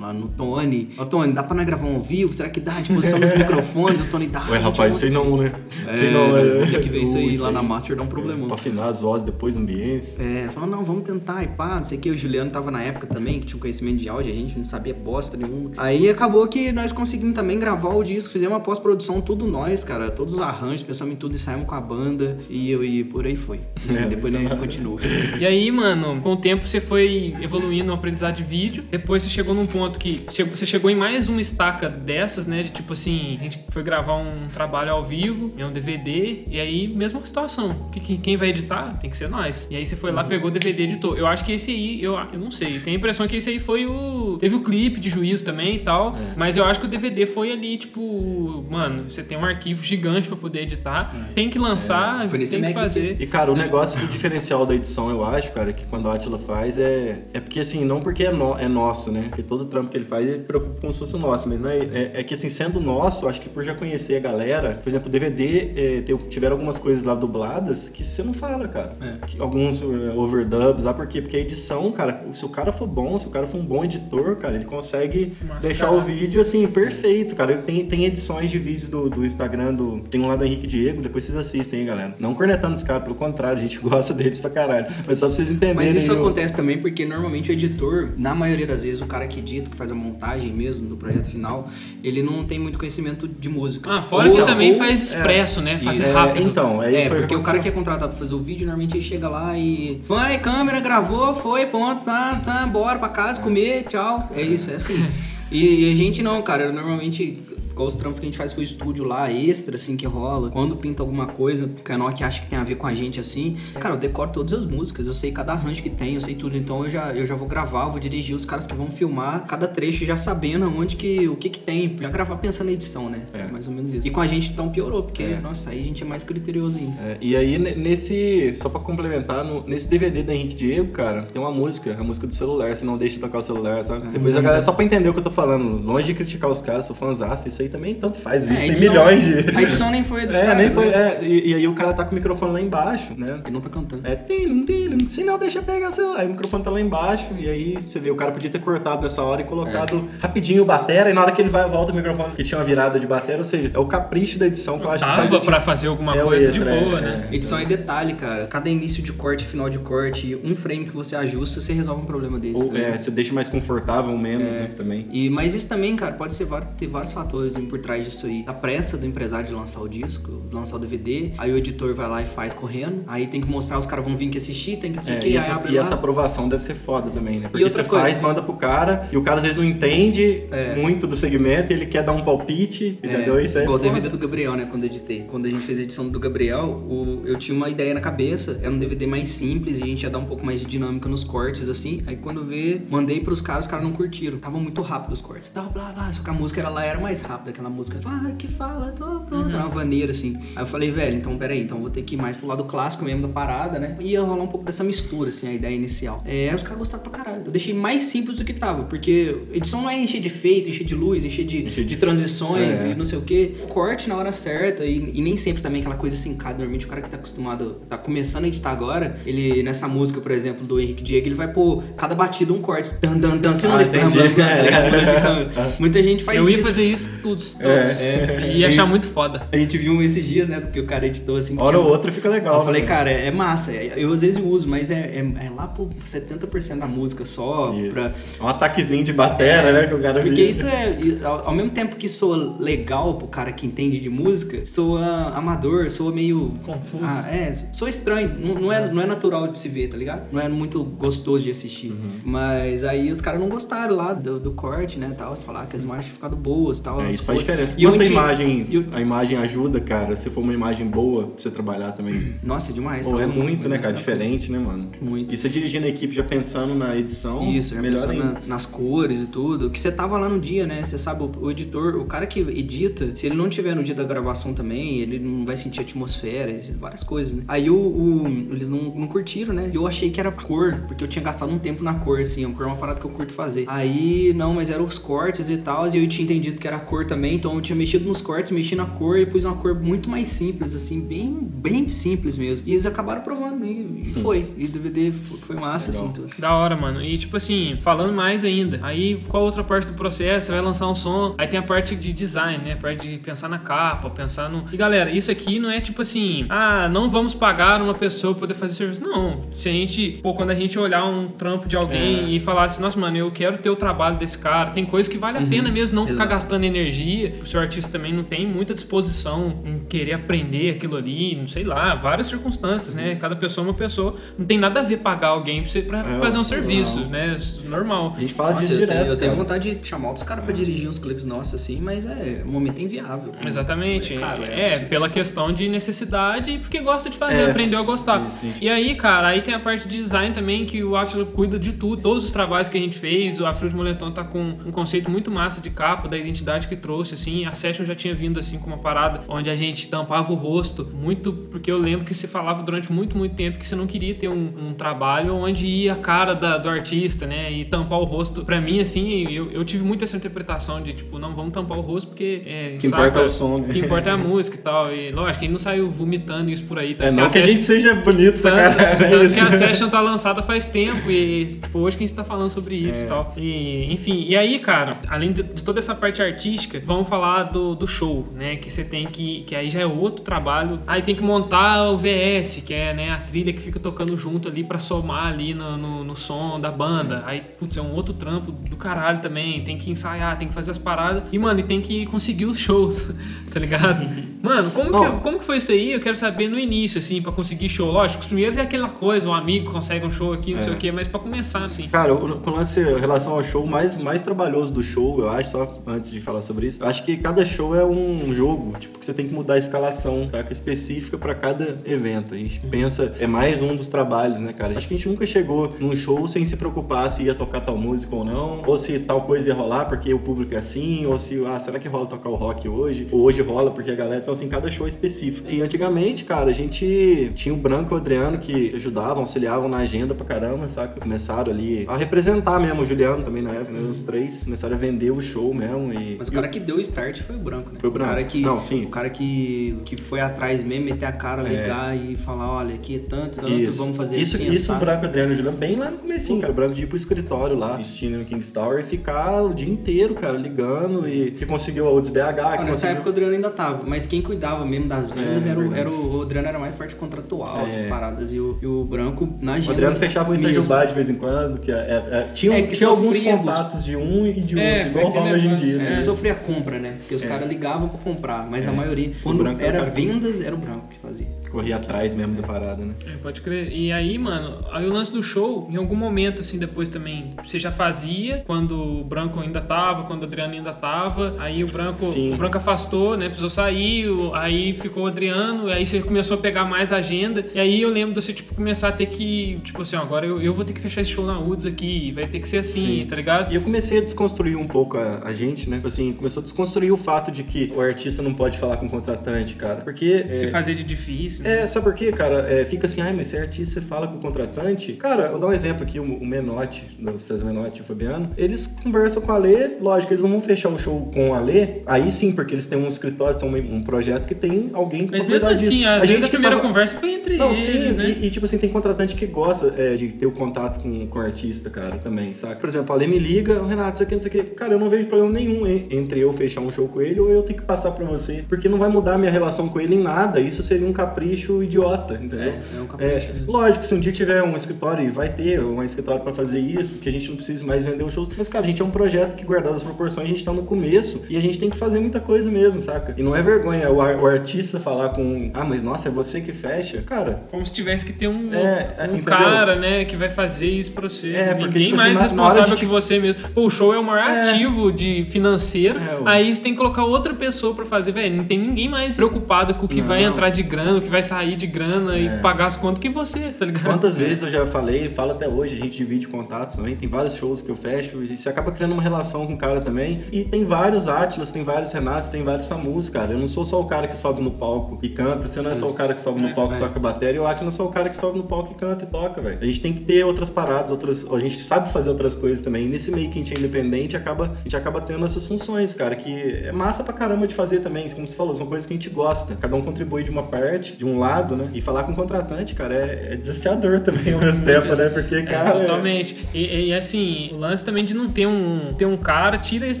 [0.04, 0.90] Lá no Tony.
[0.98, 2.34] Ô, Tony, dá pra nós gravar um ao vivo?
[2.34, 2.72] Será que dá?
[2.72, 4.02] De posição nos microfones?
[4.02, 4.40] O Tony dá.
[4.40, 5.50] Ué, a gente rapaz, sei não, né?
[5.86, 8.06] É, sei não, o dia que vem isso aí Ui, lá na Master dá um
[8.06, 8.46] problemão.
[8.46, 10.08] Pra afinar as vozes depois no ambiente.
[10.18, 12.10] É, falou, não, vamos tentar e pá, não sei o que.
[12.10, 14.66] O Juliano tava na época também, que tinha um conhecimento de áudio, a gente não
[14.66, 15.70] sabia bosta nenhuma.
[15.78, 20.10] Aí acabou que nós conseguimos também gravar o disco, fizemos uma pós-produção, tudo nós, cara,
[20.10, 23.60] todos os arranjos, pensamos em tudo, ensaiamos com a banda e, e por aí foi.
[23.76, 24.56] Enfim, É, depois nós nada.
[24.56, 24.98] continua.
[25.40, 28.84] E aí, mano, com o tempo você foi evoluindo no aprendizado de vídeo.
[28.90, 32.62] Depois você chegou num ponto que chegou- você chegou em mais uma estaca dessas, né?
[32.62, 36.58] De tipo assim, a gente foi gravar um trabalho ao vivo, é um DVD, e
[36.60, 37.88] aí, mesma situação.
[37.92, 39.66] Que, que- quem vai editar tem que ser nós.
[39.70, 41.16] E aí você foi lá, pegou o DVD editou.
[41.16, 43.58] Eu acho que esse aí, eu, eu não sei, tenho a impressão que esse aí
[43.58, 44.36] foi o.
[44.40, 46.16] Teve o clipe de juízo também e tal.
[46.36, 50.28] Mas eu acho que o DVD foi ali, tipo, mano, você tem um arquivo gigante
[50.28, 51.14] pra poder editar.
[51.34, 53.16] Tem que lançar, nesse tem que fazer.
[53.20, 56.38] E, cara, o negócio do diferencial da edição, eu acho, cara, que quando a Atila
[56.38, 57.24] faz é.
[57.32, 59.26] É porque, assim, não porque é, no- é nosso, né?
[59.28, 61.48] Porque todo trampo que ele faz, ele preocupa como se fosse o nosso.
[61.48, 64.20] Mas não é, é, é que, assim, sendo nosso, acho que por já conhecer a
[64.20, 68.34] galera, por exemplo, o DVD, é, tem- tiveram algumas coisas lá dubladas que você não
[68.34, 68.96] fala, cara.
[69.00, 69.26] É.
[69.26, 71.20] Que- alguns é, overdubs lá, por quê?
[71.20, 73.84] Porque a edição, cara, se o cara for bom, se o cara for um bom
[73.84, 77.56] editor, cara, ele consegue deixar o vídeo, assim, perfeito, cara.
[77.58, 81.02] Tem, tem edições de vídeos do, do Instagram, do, tem um lá do Henrique Diego,
[81.02, 82.14] depois vocês assistem, hein, galera.
[82.18, 84.86] Não cornetando os caras, pelo contrário, a gente gosta deles pra caralho.
[85.06, 85.74] Mas só pra vocês entenderem.
[85.74, 89.26] Mas isso o- acontece também porque normalmente o editor, na maioria das vezes, o cara
[89.26, 91.68] que edita, que faz a montagem mesmo do projeto final,
[92.02, 93.90] ele não tem muito conhecimento de música.
[93.90, 95.78] Ah, fora Ou- que também ou- faz expresso, né?
[95.82, 96.48] Faz É, rápido.
[96.48, 98.94] então, aí É, foi porque o cara que é contratado pra fazer o vídeo, normalmente
[98.96, 100.00] ele chega lá e.
[100.06, 104.30] Vai, câmera, gravou, foi, ponto, tá, tá, bora pra casa, comer, tchau.
[104.36, 104.94] É isso, é assim.
[105.52, 107.38] E, e a gente não, cara, eu normalmente.
[107.74, 110.48] Igual os trampos que a gente faz com o estúdio lá, extra, assim, que rola.
[110.48, 113.18] Quando pinta alguma coisa, que a Nokia acha que tem a ver com a gente,
[113.18, 113.56] assim.
[113.80, 116.56] Cara, eu decoro todas as músicas, eu sei cada arranjo que tem, eu sei tudo.
[116.56, 119.44] Então eu já, eu já vou gravar, eu vou dirigir os caras que vão filmar
[119.46, 121.96] cada trecho já sabendo onde que, o que que tem.
[122.00, 123.22] Já gravar pensando na edição, né?
[123.32, 123.50] É.
[123.50, 124.06] mais ou menos isso.
[124.06, 125.40] E com a gente, então, piorou, porque, É.
[125.40, 126.96] nossa, aí a gente é mais criterioso ainda.
[127.00, 128.54] É, e aí, ne- nesse.
[128.56, 132.26] Só pra complementar, no- nesse DVD da Henrique Diego, cara, tem uma música, a música
[132.28, 134.06] do celular, você não deixa de tocar o celular, sabe?
[134.08, 136.62] Depois a galera, só pra entender o que eu tô falando, longe de criticar os
[136.62, 139.56] caras, sou fãzaço, isso aí também tanto faz, vídeo É, tem milhões de.
[139.56, 140.86] A edição nem foi dos É, caras, nem foi.
[140.86, 140.92] né?
[140.96, 143.40] É, e, e aí o cara tá com o microfone lá embaixo, né?
[143.44, 144.06] Ele não tá cantando.
[144.06, 146.20] É, tim, tim, se não deixa pegar o celular.
[146.20, 149.02] Aí o microfone tá lá embaixo, e aí você vê, o cara podia ter cortado
[149.02, 151.96] nessa hora e colocado rapidinho o batera, e na hora que ele vai, volta o
[151.96, 154.84] microfone, porque tinha uma virada de batera, ou seja, é o capricho da edição que
[154.86, 157.28] eu acho que Tava pra fazer alguma É coisa extra, de boa, é, né?
[157.32, 158.46] Edição é detalhe, cara.
[158.46, 162.06] Cada início de corte, final de corte, um frame que você ajusta, você resolve um
[162.06, 162.62] problema desse.
[162.62, 162.92] Ou, né?
[162.94, 165.06] é, você deixa mais confortável ou menos, né, também.
[165.10, 166.46] E, mas isso também, cara, pode ser
[166.78, 168.44] ter vários fatores por trás disso aí.
[168.46, 171.94] A pressa do empresário de lançar o disco, de lançar o DVD, aí o editor
[171.94, 174.76] vai lá e faz correndo, aí tem que mostrar, os caras vão vir que assistir,
[174.78, 177.10] tem que não sei o É, que, e essa, e essa aprovação deve ser foda
[177.10, 177.48] também, né?
[177.48, 180.74] Porque você coisa- faz, manda pro cara, e o cara às vezes não entende É.
[180.76, 183.38] muito do segmento, e ele quer dar um palpite, entendeu?
[183.40, 183.80] Isso é igual o.
[183.80, 184.66] DVD do Gabriel, né?
[184.70, 185.24] Quando eu editei.
[185.30, 188.58] Quando a gente fez a edição do Gabriel, o- eu tinha uma ideia na cabeça,
[188.62, 191.08] era um DVD mais simples e a gente ia dar um pouco mais de dinâmica
[191.08, 192.02] nos cortes, assim.
[192.06, 194.38] Aí quando vê, mandei pros caras, os caras não curtiram.
[194.38, 195.50] Tava muito rápido os cortes.
[195.50, 196.12] Tal, blá, blá.
[196.12, 197.98] Só que a música ela lá era mais rápida, aquela música.
[198.04, 199.48] Ah, que fala, tô pronto.
[199.48, 200.36] Era uma vaneira, assim.
[200.56, 203.04] Aí eu falei, velho, então peraí, então vou ter que ir mais pro lado clássico
[203.04, 203.96] mesmo da parada, né?
[204.00, 206.22] E ia rolar um pouco dessa mistura, assim, a ideia inicial.
[206.26, 207.42] É, aí os caras gostaram pra caralho.
[207.46, 210.84] Eu deixei mais simples do que tava, porque edição não é encher de efeito, encher
[210.84, 212.90] de luz, encher de, Encher de- de transições É.
[212.90, 213.54] e não sei o que.
[213.68, 216.54] Corte na hora certa e, e nem sempre também aquela coisa sincada.
[216.58, 220.30] Normalmente o cara que tá acostumado, tá começando a editar agora, ele nessa música, por
[220.32, 222.94] exemplo, do Henrique Diego, ele vai pôr cada batida um corte.
[223.00, 225.74] Dan, dan, dan, você não Ah, de câmera.
[225.78, 226.68] Muita gente faz eu ia isso.
[226.68, 228.00] fazer isso todos, todos.
[228.00, 229.46] É, E ia achar muito foda.
[229.50, 231.56] A gente viu um esses dias, né, que o cara editou assim.
[231.60, 232.58] Hora ou outra fica legal.
[232.58, 232.88] eu falei, né?
[232.88, 233.72] cara, é, é massa.
[233.72, 237.74] é- Eu às vezes uso, mas é, é, é lá por 70% da música só.
[237.74, 237.92] Isso.
[237.92, 239.86] Pra, É um ataquezinho de batera, né?
[239.86, 240.50] Que o cara Porque vira.
[240.50, 244.64] isso é, ao, ao mesmo tempo que soa legal pro cara que entende de música,
[244.66, 246.54] soa amador, soa meio.
[246.64, 247.04] Confuso.
[247.04, 248.34] Ah, é, soa estranho.
[248.38, 250.32] Não, não é, não é natural de se ver, tá ligado?
[250.32, 251.90] Não é muito gostoso de assistir.
[251.92, 252.20] Uhum.
[252.24, 255.12] Mas aí os caras não gostaram lá do, do corte, né?
[255.16, 257.00] Tal, falaram que as imagens tinham ficado boas tal.
[257.02, 257.74] É, as isso Faz diferença.
[257.78, 261.50] E Quanto a imagem, a imagem ajuda, cara, se for uma imagem boa pra você
[261.50, 262.34] trabalhar também.
[262.42, 263.06] Nossa, é demais.
[263.06, 263.92] Pô, tá é louco, muito, né, cara?
[263.92, 264.90] tá Diferente, né, mano?
[265.00, 265.34] Muito.
[265.34, 269.22] E você dirigindo a equipe já pensando na edição, Isso, já melhor na- nas cores
[269.22, 269.70] e tudo.
[269.70, 270.82] Que você tava lá no dia, né?
[270.82, 273.94] Você sabe, o, o editor, o cara que edita, se ele não tiver no dia
[273.94, 277.44] da gravação também, ele não vai sentir atmosfera, várias coisas, né?
[277.48, 279.70] Aí o, o- eles não, não curtiram, né?
[279.72, 282.44] E eu achei que era cor, porque eu tinha gastado um tempo na cor, assim.
[282.44, 283.64] A cor é uma parada que eu curto fazer.
[283.66, 287.06] Aí, não, mas eram os cortes e tal, e eu tinha entendido que era cor
[287.06, 290.08] também, então eu tinha mexido nos cortes, mexi na cor e pus uma cor muito
[290.08, 292.66] mais simples, assim, bem, bem simples mesmo.
[292.68, 294.52] E eles acabaram provando, e, e foi.
[294.56, 296.06] E o DVD foi massa, Legal.
[296.06, 296.30] assim, tudo.
[296.38, 297.02] Da hora, mano.
[297.02, 300.46] E tipo assim, falando mais ainda, aí qual a outra parte do processo?
[300.46, 302.72] Você vai lançar um som, aí tem a parte de design, né?
[302.72, 304.64] A parte de pensar na capa, pensar no.
[304.72, 308.40] E galera, isso aqui não é tipo assim, ah, não vamos pagar uma pessoa pra
[308.40, 309.02] poder fazer serviço.
[309.02, 309.42] Não.
[309.56, 312.30] Se a gente, pô, quando a gente olhar um trampo de alguém É.
[312.30, 315.16] e falar assim, nossa, mano, eu quero ter o trabalho desse cara, tem coisa que
[315.18, 316.30] vale a pena mesmo não ficar Exato.
[316.30, 316.93] gastando energia.
[317.42, 321.64] O seu artista também não tem muita disposição em querer aprender aquilo ali, não sei
[321.64, 323.16] lá, várias circunstâncias, né?
[323.16, 324.16] Cada pessoa é uma pessoa.
[324.38, 326.44] Não tem nada a ver pagar alguém pra, você, pra É, fazer um normal.
[326.44, 327.38] serviço, né?
[327.64, 328.14] Normal.
[328.16, 329.42] A gente fala Nossa, disso eu, direto, tenho, eu tenho cara.
[329.42, 332.78] vontade de chamar outros caras pra dirigir uns clipes nossos assim, mas é, o momento
[332.78, 333.32] é inviável.
[333.44, 334.14] Exatamente.
[334.14, 337.78] É caro, é, é, pela questão de necessidade e porque gosta de fazer, É, aprendeu
[337.78, 338.24] a gostar.
[338.40, 338.58] sim, sim.
[338.60, 341.72] E aí, cara, aí tem a parte de design também, que o Atila cuida de
[341.72, 342.02] tudo.
[342.02, 345.10] Todos os trabalhos que a gente fez, o Afro de Moletom tá com um conceito
[345.10, 347.46] muito massa de capa, da identidade que trouxe, assim.
[347.46, 350.86] A Session já tinha vindo, assim, com uma parada onde a gente tampava o rosto,
[350.92, 354.14] muito porque eu lembro que se falava durante muito, muito tempo que você não queria
[354.14, 358.04] ter um, um trabalho onde ia a cara da- do artista, né, e tampar o
[358.04, 358.44] rosto.
[358.44, 361.80] Pra mim, assim, eu, eu tive muito essa interpretação de, tipo, não, vamos tampar o
[361.80, 362.42] rosto porque...
[362.44, 363.68] É, que importa é o som, né?
[363.72, 364.92] Que importa é a música e tal.
[364.94, 366.94] E lógico, ele não saiu vomitando isso por aí.
[366.94, 369.40] tanto É, não que a session- gente seja bonito pra tanto- caralho, é tanto que
[369.40, 372.74] a session tá lançada faz tempo e, tipo, hoje que a gente tá falando sobre
[372.76, 373.06] isso É.
[373.06, 373.32] e tal.
[373.36, 377.74] E, enfim, e aí, cara, além de, de toda essa parte artística, vamos falar do,
[377.74, 378.56] do show, né?
[378.56, 379.42] Que você tem que.
[379.42, 380.80] Que aí já é outro trabalho.
[380.86, 384.48] Aí tem que montar o VS, que é né, a trilha que fica tocando junto
[384.48, 387.22] ali pra somar ali no, no, no som da banda.
[387.26, 389.62] Aí, putz, é um outro trampo do caralho também.
[389.62, 391.24] Tem que ensaiar, tem que fazer as paradas.
[391.32, 393.14] E, mano, e tem que conseguir os shows,
[393.52, 394.33] tá ligado?
[394.44, 395.20] Mano, como que, Não.
[395.20, 395.90] como que foi isso aí?
[395.92, 397.90] Eu quero saber no início, assim, pra conseguir show.
[397.90, 400.76] Lógico, os primeiros é aquela coisa, um amigo consegue um show aqui, não sei É.
[400.76, 401.88] o quê, mas pra começar, assim.
[401.88, 405.50] Cara, o- com lance em relação ao show, mais, mais trabalhoso do show, eu acho,
[405.52, 408.98] só antes de falar sobre isso, eu acho que cada show é um jogo, tipo,
[408.98, 410.52] que você tem que mudar a escalação, saca?
[410.52, 412.34] Específica pra cada evento.
[412.34, 414.76] A gente pensa, é mais um dos trabalhos, né, cara?
[414.76, 417.78] Acho que a gente nunca chegou num show sem se preocupar se ia tocar tal
[417.78, 421.18] música ou não, ou se tal coisa ia rolar porque o público é assim, ou
[421.18, 423.08] se, ah, será que rola tocar o rock hoje?
[423.10, 424.33] Ou hoje rola porque a galera.
[424.34, 425.50] Assim, cada show é específico.
[425.50, 429.78] E antigamente, cara, a gente tinha o Branco e o Adriano que ajudavam, auxiliavam na
[429.78, 431.00] agenda pra caramba, saca?
[431.00, 433.80] Começaram ali a representar mesmo, o Juliano também na época, né?
[433.90, 435.92] Os três começaram a vender o show mesmo.
[435.92, 437.78] E, Mas o cara que deu o start foi o branco, né?
[437.80, 438.10] Foi o Branco.
[438.10, 438.84] cara que, Não, sim.
[438.84, 442.96] O cara que, que foi atrás mesmo, meter a cara, ligar e falar, olha, aqui
[442.96, 444.76] é tanto, tanto, vamos fazer isso, assim, Isso o.
[444.76, 446.52] Branco, Adriano e o Juliano, bem lá no comecinho, cara.
[446.52, 449.68] O Branco de ir pro escritório lá, assistindo no King's Tower e ficar o dia
[449.68, 452.90] inteiro, cara, ligando e que conseguiu a UDS BH, que Ah, nessa conseguiu...
[452.96, 455.88] época o Adriano ainda tava, mas quem cuidava mesmo das vendas É, era, o, era
[455.90, 457.66] o, o Adriano era mais parte contratual, É.
[457.66, 459.72] essas paradas, e o, e o Branco na O agenda.
[459.72, 460.34] Adriano fechava o.
[460.34, 463.84] Itajubá de vez em quando, que é, é- é- tinha, É, que tinha alguns contatos
[463.84, 465.92] de um e de É, outro, igual rola hoje em dia, né?
[465.92, 466.94] Ele sofria compra, né?
[467.00, 470.00] Porque os caras ligavam pra comprar, mas a maioria, quando era o era cara que-
[470.00, 471.28] vendas, era o branco que fazia.
[471.54, 472.94] Corria atrás mesmo da parada, né?
[473.06, 473.72] É, pode crer.
[473.72, 477.60] E aí, mano, aí o lance do show, em algum momento, assim, depois também, você
[477.60, 482.04] já fazia, quando o Branco ainda tava, quando o Adriano ainda tava, aí o Branco,
[482.06, 482.34] Sim.
[482.34, 486.64] o Branco afastou, né, precisou sair, aí ficou o Adriano, aí você começou a pegar
[486.64, 489.94] mais agenda, e aí eu lembro de você, tipo, começar a ter que, tipo assim,
[489.94, 492.40] ó, agora eu, eu vou ter que fechar esse show na UDS aqui, vai ter
[492.40, 493.06] que ser assim, Sim.
[493.06, 493.52] tá ligado?
[493.52, 495.80] E eu comecei a desconstruir um pouco a, a gente, né?
[495.84, 498.90] Assim, começou a desconstruir o fato de que o artista não pode falar com o
[498.90, 499.82] contratante, cara.
[499.82, 500.24] Porque.
[500.34, 501.43] Se é, fazer de difícil, né?
[501.44, 502.40] É, sabe por quê, cara?
[502.50, 504.92] É, fica assim, ai, mas você é artista, você fala com o contratante.
[504.94, 507.84] Cara, eu vou dar um exemplo aqui, o, o Menotti, o César Menotti e o
[507.84, 511.40] Fabiano, eles conversam com a Lê, lógico, eles não vão fechar o show com a
[511.40, 515.18] Lê, aí sim, porque eles têm um escritório, têm um, projeto que tem alguém pra
[515.18, 515.68] Mas mesmo cuidar disso.
[515.70, 518.16] assim, às vezes a que primeira tava- conversa foi entre Não, eles, sim, né?
[518.20, 521.18] e, e, tipo assim, tem contratante que gosta é, de ter o contato com, com
[521.18, 522.56] o artista, cara, também, saca?
[522.56, 524.42] Por exemplo, a Lê me liga, "Ô, Renato, isso aqui, isso aqui.
[524.42, 527.42] Cara, eu não vejo problema nenhum entre eu fechar um show com ele ou eu
[527.42, 530.02] ter que passar pra você, porque não vai mudar a minha relação com ele em
[530.02, 530.40] nada.
[530.40, 532.40] Isso seria um capricho idiota, entendeu?
[532.40, 533.32] É, é um É, capricho.
[533.32, 533.52] mesmo.
[533.52, 536.98] lógico, se um dia tiver um escritório, e vai ter um escritório pra fazer isso,
[536.98, 538.26] que a gente não precise mais vender um show.
[538.36, 540.62] Mas, cara, a gente é um projeto que, guardado as proporções, a gente tá no
[540.62, 543.14] começo e a gente tem que fazer muita coisa mesmo, saca?
[543.16, 546.40] E não é vergonha o, ar- o artista falar com, ah, mas nossa, é você
[546.40, 547.02] que fecha.
[547.02, 550.66] Cara, Como se tivesse que ter um, É, é, um cara, né, que vai fazer
[550.68, 551.32] isso pra você.
[551.34, 553.48] É, porque, Ninguém tipo mais assim, na- na hora responsável de que te- você mesmo.
[553.50, 554.50] Pô, o show é o maior É.
[554.50, 558.36] ativo de financeiro É, aí você tem que colocar outra pessoa pra fazer, velho.
[558.36, 560.08] Não tem ninguém mais preocupado com o que Não.
[560.08, 562.22] vai entrar de grana, o que vai sair de grana É.
[562.38, 563.84] e pagar as contas que você, tá ligado?
[563.84, 567.34] Quantas vezes eu já falei, falo até hoje, a gente divide contatos também, tem vários
[567.36, 570.22] shows que eu fecho e você acaba criando uma relação com o cara também.
[570.32, 573.32] E tem vários Atlas, tem vários Renatos, tem vários Samus, cara.
[573.32, 575.74] Eu não sou só o cara que sobe no palco e canta, você não é
[575.74, 576.80] só o cara que sobe no É, palco e é.
[576.80, 579.04] toca bateria, eu acho que não sou o cara que sobe no palco e canta
[579.04, 579.58] e toca, velho.
[579.60, 581.26] A gente tem que ter outras paradas, outras.
[581.30, 582.86] A gente sabe fazer outras coisas também.
[582.86, 585.94] E nesse meio que a gente é independente, acaba, a gente acaba tendo essas funções,
[585.94, 586.30] cara, que
[586.64, 588.08] é massa pra caramba de fazer também.
[588.10, 589.54] Como você falou, são coisas que a gente gosta.
[589.60, 591.68] Cada um contribui de uma parte, de um lado, né?
[591.74, 595.08] E falar com o contratante, cara, é, é desafiador também ao mesmo tempo, né?
[595.08, 595.72] Porque, É, cara.
[595.80, 596.36] totalmente.
[596.54, 600.00] E, e, assim, o lance também de não ter um, ter um cara, tira esse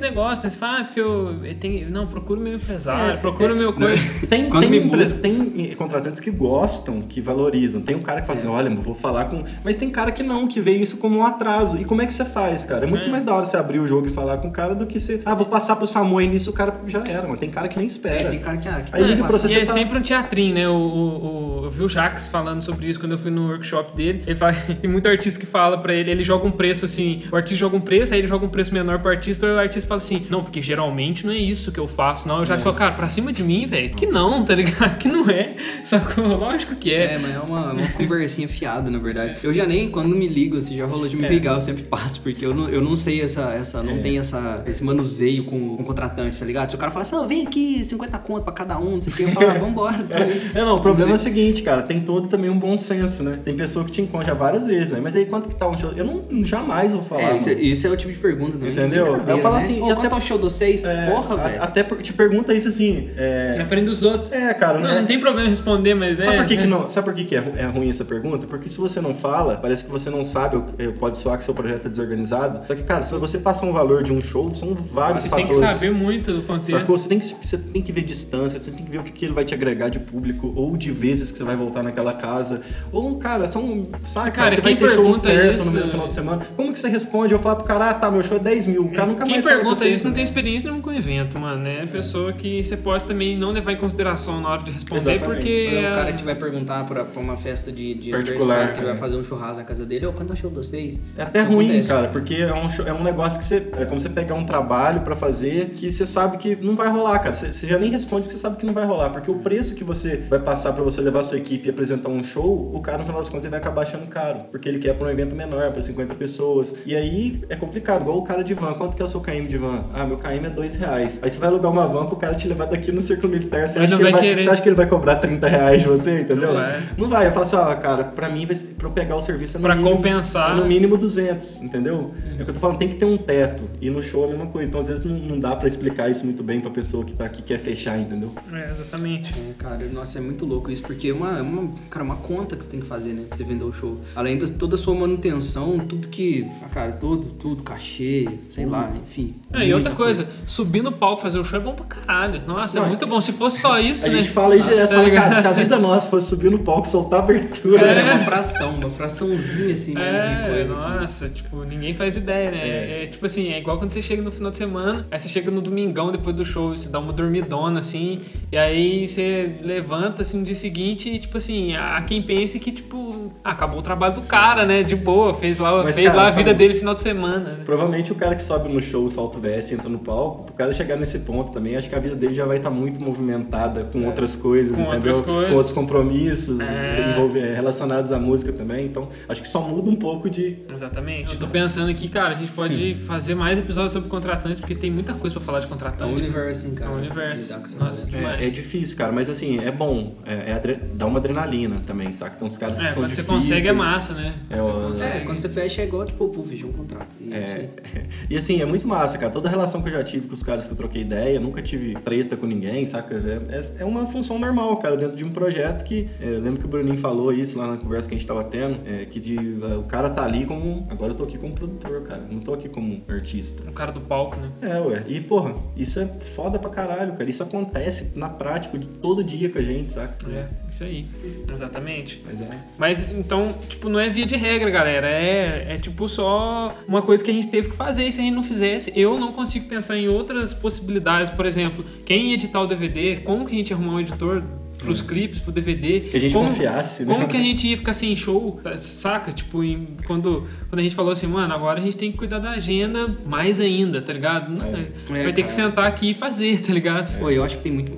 [0.00, 0.50] negócio, né?
[0.50, 1.90] Você fala, ah, porque eu, eu tenho.
[1.90, 4.02] Não, procura o meu empresário, É, procura o meu coisa.
[4.28, 7.80] Tem, Quando tem, me empre- muda- tem contratantes que gostam, que valorizam.
[7.80, 9.44] Tem um cara que fala assim, olha, vou falar com.
[9.64, 11.80] Mas tem cara que não, que vê isso como um atraso.
[11.80, 12.84] E como é que você faz, cara?
[12.86, 13.10] É muito É.
[13.10, 15.20] mais da hora você abrir o jogo e falar com o cara do que você.
[15.24, 17.36] Ah, vou passar pro Samu e nisso o cara já era, mano.
[17.36, 18.24] Tem cara que nem espera.
[18.24, 20.02] É, tem cara que, ah, que Aí liga pra você, E é tá- sempre um
[20.02, 20.68] teatrinho, né?
[20.68, 23.94] O, o, o- eu vi o Jax falando sobre isso quando eu fui no workshop
[23.96, 24.22] dele.
[24.26, 27.36] Ele fala, tem muito artista que fala pra ele, ele joga um preço assim, o
[27.36, 29.88] artista joga um preço, aí ele joga um preço menor pro artista, e o artista
[29.88, 32.40] fala assim, não, porque geralmente não é isso que eu faço, não.
[32.42, 34.98] O Jax fala, cara, pra cima de mim, velho, que não, tá ligado?
[34.98, 35.54] Que não é.
[35.84, 36.24] Sacou?
[36.26, 37.14] Lógico que é.
[37.14, 39.36] É, mas é uma, uma conversinha fiada, na verdade.
[39.42, 41.28] Eu já nem, quando me ligo, assim, já rolou de me É.
[41.28, 43.98] ligar, eu sempre passo, porque eu não, eu não sei essa, essa não É.
[43.98, 46.70] tem essa, esse manuseio com, com o contratante, tá ligado?
[46.70, 49.12] Se o cara fala assim, ó, vem aqui, 50 conto pra cada um, não sei
[49.12, 49.98] o que, eu falo, ah, vambora.
[50.04, 50.40] também.
[50.54, 53.38] É, não, problema é o seguinte, cara, tem todo também um bom senso, né?
[53.44, 55.00] Tem pessoa que te encontra já várias vezes, né?
[55.02, 55.92] Mas aí quanto que tá um show?
[55.96, 57.32] Eu não jamais vou falar.
[57.32, 57.60] É, isso, mano.
[57.60, 58.72] isso é o tipo de pergunta também.
[58.72, 59.06] Entendeu?
[59.26, 59.60] Eu falo né?
[59.62, 60.84] assim, e quanto até- é o show de vocês?
[60.84, 61.62] É, Porra, a- velho.
[61.62, 63.08] Até por- te pergunta isso assim.
[63.16, 64.30] É, Na frente dos outros.
[64.32, 65.00] é cara, Não, né?
[65.00, 66.38] não tem problema responder, mas Sabe é.
[66.38, 66.66] por que, que é.
[66.66, 66.88] não?
[66.88, 68.46] Sabe por que, que é, é ruim essa pergunta?
[68.46, 71.54] Porque se você não fala, parece que você não sabe, eh, pode soar que seu
[71.54, 72.66] projeto é desorganizado.
[72.66, 75.46] Só que, cara, se você passar um valor de um show, são vários Você tem
[75.46, 75.78] que fatores.
[75.78, 76.78] saber muito do contexto.
[76.78, 76.98] Sacou?
[76.98, 79.24] Você tem, que, você tem que ver distância, você tem que ver o que, que
[79.24, 82.60] ele vai te agregar de público, ou de vezes que você vai voltar naquela casa.
[82.92, 83.86] Ou, cara, são.
[84.04, 86.42] Sabe, Cara, você vai quem ter show pergunta perto isso- no final de semana.
[86.56, 87.32] Como que você responde?
[87.32, 88.84] Eu falo pro cara, ah, tá, meu show é 10 mil.
[88.86, 91.38] O cara nunca Quem mais com pergunta isso não tem experiência nenhuma com o evento,
[91.38, 91.66] mano.
[91.66, 95.24] É pessoa que você pode também não levar em consideração na hora de responder, Exatamente.
[95.40, 95.68] porque.
[95.72, 98.74] É o é- cara que vai perguntar pra, pra uma festa de, de Particular, aniversário,
[98.74, 98.84] que é.
[98.84, 101.00] vai fazer um churrasco na casa dele, ou quando é o show de vocês?
[101.16, 101.88] É até Isso ruim, acontece.
[101.88, 103.68] cara, porque é um, show- é um negócio que você.
[103.76, 107.18] É como você pegar um trabalho pra fazer que você sabe que não vai rolar,
[107.20, 107.34] cara.
[107.34, 109.10] Você, você já nem responde porque você sabe que não vai rolar.
[109.10, 112.08] Porque o preço que você vai passar pra você levar a sua equipe e apresentar
[112.08, 114.40] um show, o cara, no final das contas, ele vai acabar achando caro.
[114.50, 116.76] Porque ele quer pra um evento menor, pra 50 pessoas.
[116.86, 118.74] E aí é complicado, igual o cara de van.
[118.74, 119.84] Quanto que é o seu KM de van?
[119.92, 121.18] Ah, meu KM é dois reais.
[121.22, 123.66] Aí você vai alugar uma van pro cara te levar daqui no círculo militar.
[123.68, 124.44] Você, acha não que, ele vai vai, querer.
[124.44, 126.48] você acha que ele vai cobrar 30 reais de você, entendeu?
[126.48, 126.82] Não vai.
[126.96, 127.26] Não vai.
[127.26, 129.60] Eu falo assim, ó, cara, pra mim, vai ser- pra eu pegar o serviço é
[129.60, 130.52] no Pra mínimo- compensar.
[130.52, 132.12] é no mínimo 200, entendeu?
[132.38, 133.64] É o que eu tô falando, tem que ter um teto.
[133.80, 134.68] E no show é a mesma coisa.
[134.68, 137.24] Então, às vezes, não, não dá pra explicar isso muito bem pra pessoa que tá
[137.24, 138.32] aqui quer fechar, entendeu?
[138.52, 139.32] É, exatamente.
[139.34, 142.56] É, cara, nossa, é muito louco isso, porque é uma, é uma, cara, uma conta
[142.56, 143.24] que você tem que fazer, né?
[143.28, 144.00] Pra você vender o show.
[144.16, 146.46] Além de toda a sua manutenção, tudo que.
[146.62, 149.34] ah, Cara, tudo, tudo, cachê, sei lá, enfim.
[149.52, 152.42] É, e outra muita coisa, subir no palco fazer o show é bom pra caralho.
[152.46, 153.20] Nossa, Não, é muito bom.
[153.20, 154.18] Se fosse só isso, A né?
[154.18, 155.28] gente fala aí Nossa, direto, tá fala, ligado?
[155.30, 157.78] cara, se a vida nossa fosse subir no palco, soltar abertura.
[157.78, 158.02] Parece É.
[158.04, 160.88] uma fração, uma fraçãozinha assim, né, de É, coisa aqui.
[161.00, 163.04] nossa, tipo, ninguém faz ideia, né?
[163.04, 163.06] É.
[163.06, 165.60] tipo assim, é igual quando você chega no final de semana, aí você chega no
[165.60, 168.20] domingão depois do show, você dá uma dormidona, assim,
[168.52, 172.70] e aí você levanta, assim, no dia seguinte e, tipo assim, há quem pense que,
[172.70, 174.82] tipo, acabou o trabalho do cara, né?
[174.82, 177.00] De boa, fez lá, Mas, fez cara, lá a sabe- vida dele no final de
[177.00, 177.56] semana, né?
[177.64, 180.96] Provavelmente o cara que sobe no show, salto VS, entra no palco, pro cara chegar
[180.96, 184.36] nesse ponto também, acho que a vida dele já vai estar muito movimentada com outras
[184.36, 185.14] coisas, Com entendeu?
[185.16, 185.50] outras coisas.
[185.50, 187.12] Com outros compromissos É.
[187.12, 188.84] envolve- é, relacionados à música também.
[188.86, 190.58] Então, acho que só muda um pouco de.
[190.72, 191.32] Exatamente.
[191.32, 194.90] Eu tô pensando aqui, cara, a gente pode fazer mais episódios sobre contratantes, porque tem
[194.90, 196.90] muita coisa pra falar de É um universo, hein, É cara.
[196.90, 197.76] um lidar universo.
[197.78, 198.08] Nossa.
[198.12, 200.14] É, é difícil, cara, mas assim, é bom.
[200.26, 202.36] É, é adre- dá uma adrenalina também, saca?
[202.36, 204.34] Tem uns caras que É, são quando você consegue é massa, né?
[204.50, 205.04] É, Você.
[205.04, 207.08] É, quando você fecha é igual, tipo, pô, fechou um contrato.
[207.20, 207.36] E é.
[207.38, 207.70] É,
[208.30, 209.30] e assim, é muito massa, cara.
[209.32, 211.94] Toda relação que eu já tive com os caras que eu troquei ideia, nunca tive
[211.96, 213.14] treta com ninguém, saca?
[213.14, 216.08] É, é- é uma função normal, cara, dentro de um projeto que.
[216.20, 218.44] é, eu lembro que o Bruninho falou isso lá na conversa que a gente tava
[218.44, 220.86] tendo, é, que de, é, o cara tá ali como.
[220.90, 222.22] Agora eu tô aqui como produtor, cara.
[222.30, 223.62] Não tô aqui como artista.
[223.68, 224.50] O cara do palco, né?
[224.62, 225.04] É, ué.
[225.08, 227.28] E, porra, isso é foda pra caralho, cara.
[227.28, 230.23] Isso acontece na prática de todo dia com a gente, saca?
[230.30, 231.06] É, isso aí.
[231.52, 232.22] Exatamente.
[232.24, 232.58] Mas é.
[232.78, 235.06] Mas então, tipo, não é via de regra, galera.
[235.06, 238.06] É, é tipo só uma coisa que a gente teve que fazer.
[238.08, 241.30] E se a gente não fizesse, eu não consigo pensar em outras possibilidades.
[241.32, 244.42] Por exemplo, quem ia editar o DVD, como que a gente ia arrumar um editor
[244.78, 246.00] pros clipes, pro DVD.
[246.00, 247.14] Que a gente como, confiasse, né?
[247.14, 249.32] Como que a gente ia ficar sem show, saca?
[249.32, 252.38] Tipo, em- quando, quando a gente falou assim, mano, agora a gente tem que cuidar
[252.38, 254.50] da agenda mais ainda, tá ligado?
[254.52, 254.88] Não, É.
[255.08, 255.68] Vai É, ter que cara.
[255.70, 257.18] sentar aqui e fazer, tá ligado?
[257.18, 257.92] Pô, eu acho que tem muito.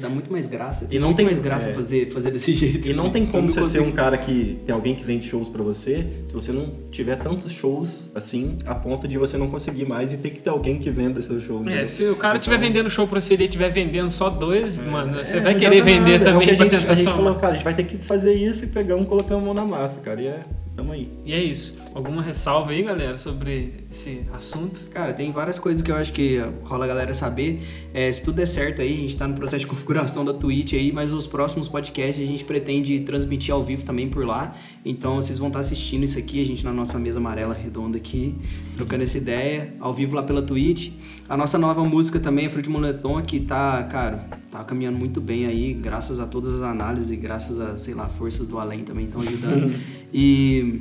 [0.00, 0.86] É, dá muito mais graça.
[0.90, 1.72] E não tem- mais graça é.
[1.72, 2.88] fazer, fazer desse jeito.
[2.88, 3.12] E não assim.
[3.12, 6.06] tem Eu como você ser um cara que tem alguém que vende shows pra você,
[6.26, 10.16] se você não tiver tantos shows assim, a ponto de você não conseguir mais e
[10.16, 11.58] ter que ter alguém que venda seu show.
[11.58, 11.88] É, entendeu?
[11.88, 14.76] se o cara estiver Então- vendendo show pra você e ele estiver vendendo só dois,
[14.76, 16.12] mano, você É, vai não querer vender nada.
[16.12, 17.74] É o também que a pra gente, tentar A gente falou, cara, a gente vai
[17.74, 20.20] ter que fazer isso e pegamos, colocamos a mão na massa, cara.
[20.20, 20.40] E é,
[20.80, 21.12] tamo aí.
[21.26, 21.76] E é isso.
[21.94, 24.88] Alguma ressalva aí, galera, sobre esse assunto?
[24.90, 27.60] Cara, tem várias coisas que eu acho que rola a galera saber.
[27.92, 30.72] É, se tudo der certo aí, a gente tá no processo de configuração da Twitch
[30.72, 34.54] aí, mas os próximos podcasts a gente pretende transmitir ao vivo também por lá.
[34.82, 38.34] Então vocês vão estar assistindo isso aqui, a gente na nossa mesa amarela redonda aqui,
[38.74, 40.92] trocando essa ideia, ao vivo lá pela Twitch.
[41.28, 45.72] A nossa nova música também, Fruit Moletom, que tá, cara, tá caminhando muito bem aí,
[45.74, 49.20] graças a todas as análises e graças a, sei lá, forças do além também estão
[49.20, 49.72] ajudando.
[50.12, 50.80] e.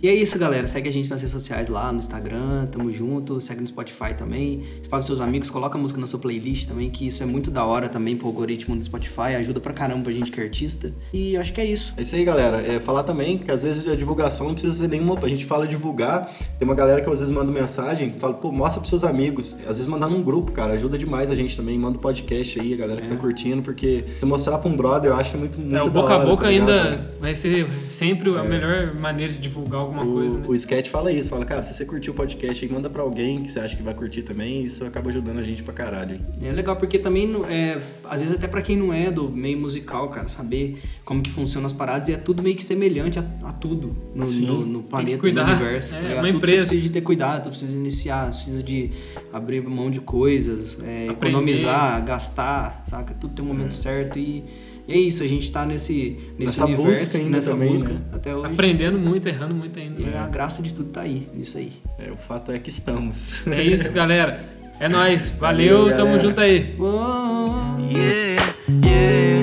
[0.00, 0.66] E é isso, galera.
[0.66, 3.40] Segue a gente nas redes sociais lá, no Instagram, tamo junto.
[3.40, 4.62] Segue no Spotify também.
[4.80, 7.50] Espalhe pros seus amigos, coloca a música na sua playlist também, que isso é muito
[7.50, 9.34] da hora também pro algoritmo do Spotify.
[9.36, 10.92] Ajuda pra caramba pra gente que é artista.
[11.12, 11.94] E eu acho que é isso.
[11.96, 12.62] É isso aí, galera.
[12.62, 15.18] É, falar também que às vezes a divulgação não precisa ser nenhuma.
[15.20, 16.32] A gente fala divulgar.
[16.58, 19.56] Tem uma galera que às vezes manda mensagem, fala, pô, mostra pros seus amigos.
[19.60, 21.76] Às vezes mandar num grupo, cara, ajuda demais a gente também.
[21.76, 25.10] Manda um podcast aí, a galera que tá curtindo, porque se mostrar pra um brother,
[25.10, 27.10] eu acho que é muito, muito É, o da boca a hora, boca tá ainda
[27.20, 30.46] vai ser sempre a melhor maneira de divulgar alguma O, coisa, né?
[30.48, 33.42] o sketch fala isso, fala, cara, se você curtiu o podcast aí, manda pra alguém
[33.42, 36.20] que você acha que vai curtir também, isso acaba ajudando a gente pra caralho.
[36.40, 40.08] É legal porque também, é, às vezes até pra quem não é do meio musical,
[40.10, 43.52] cara, saber como que funcionam as paradas e é tudo meio que semelhante a, a
[43.52, 44.46] tudo no, Sim.
[44.46, 45.46] no, no planeta, cuidar.
[45.46, 45.94] no universo.
[45.94, 46.40] É, tá uma tudo empresa.
[46.40, 48.90] você precisa de ter cuidado, tu precisa iniciar, precisa de
[49.32, 53.14] abrir mão de coisas, é, economizar, gastar, saca?
[53.14, 54.44] Tudo tem um momento certo e,
[54.88, 57.88] e é isso, a gente tá nesse, nesse Nessa universo, busca ainda nessa também, busca
[57.90, 58.00] né?
[58.10, 58.52] até hoje.
[58.52, 60.00] Aprendendo muito, errando muito ainda.
[60.00, 61.72] E a graça de tudo tá aí, nisso aí.
[61.98, 63.46] É, o fato é que estamos.
[63.46, 64.48] É isso, galera.
[64.80, 65.36] É nóis.
[65.38, 66.74] Valeu, Valeu, tamo junto aí.
[66.78, 67.76] Uou!
[67.92, 69.37] Yeah.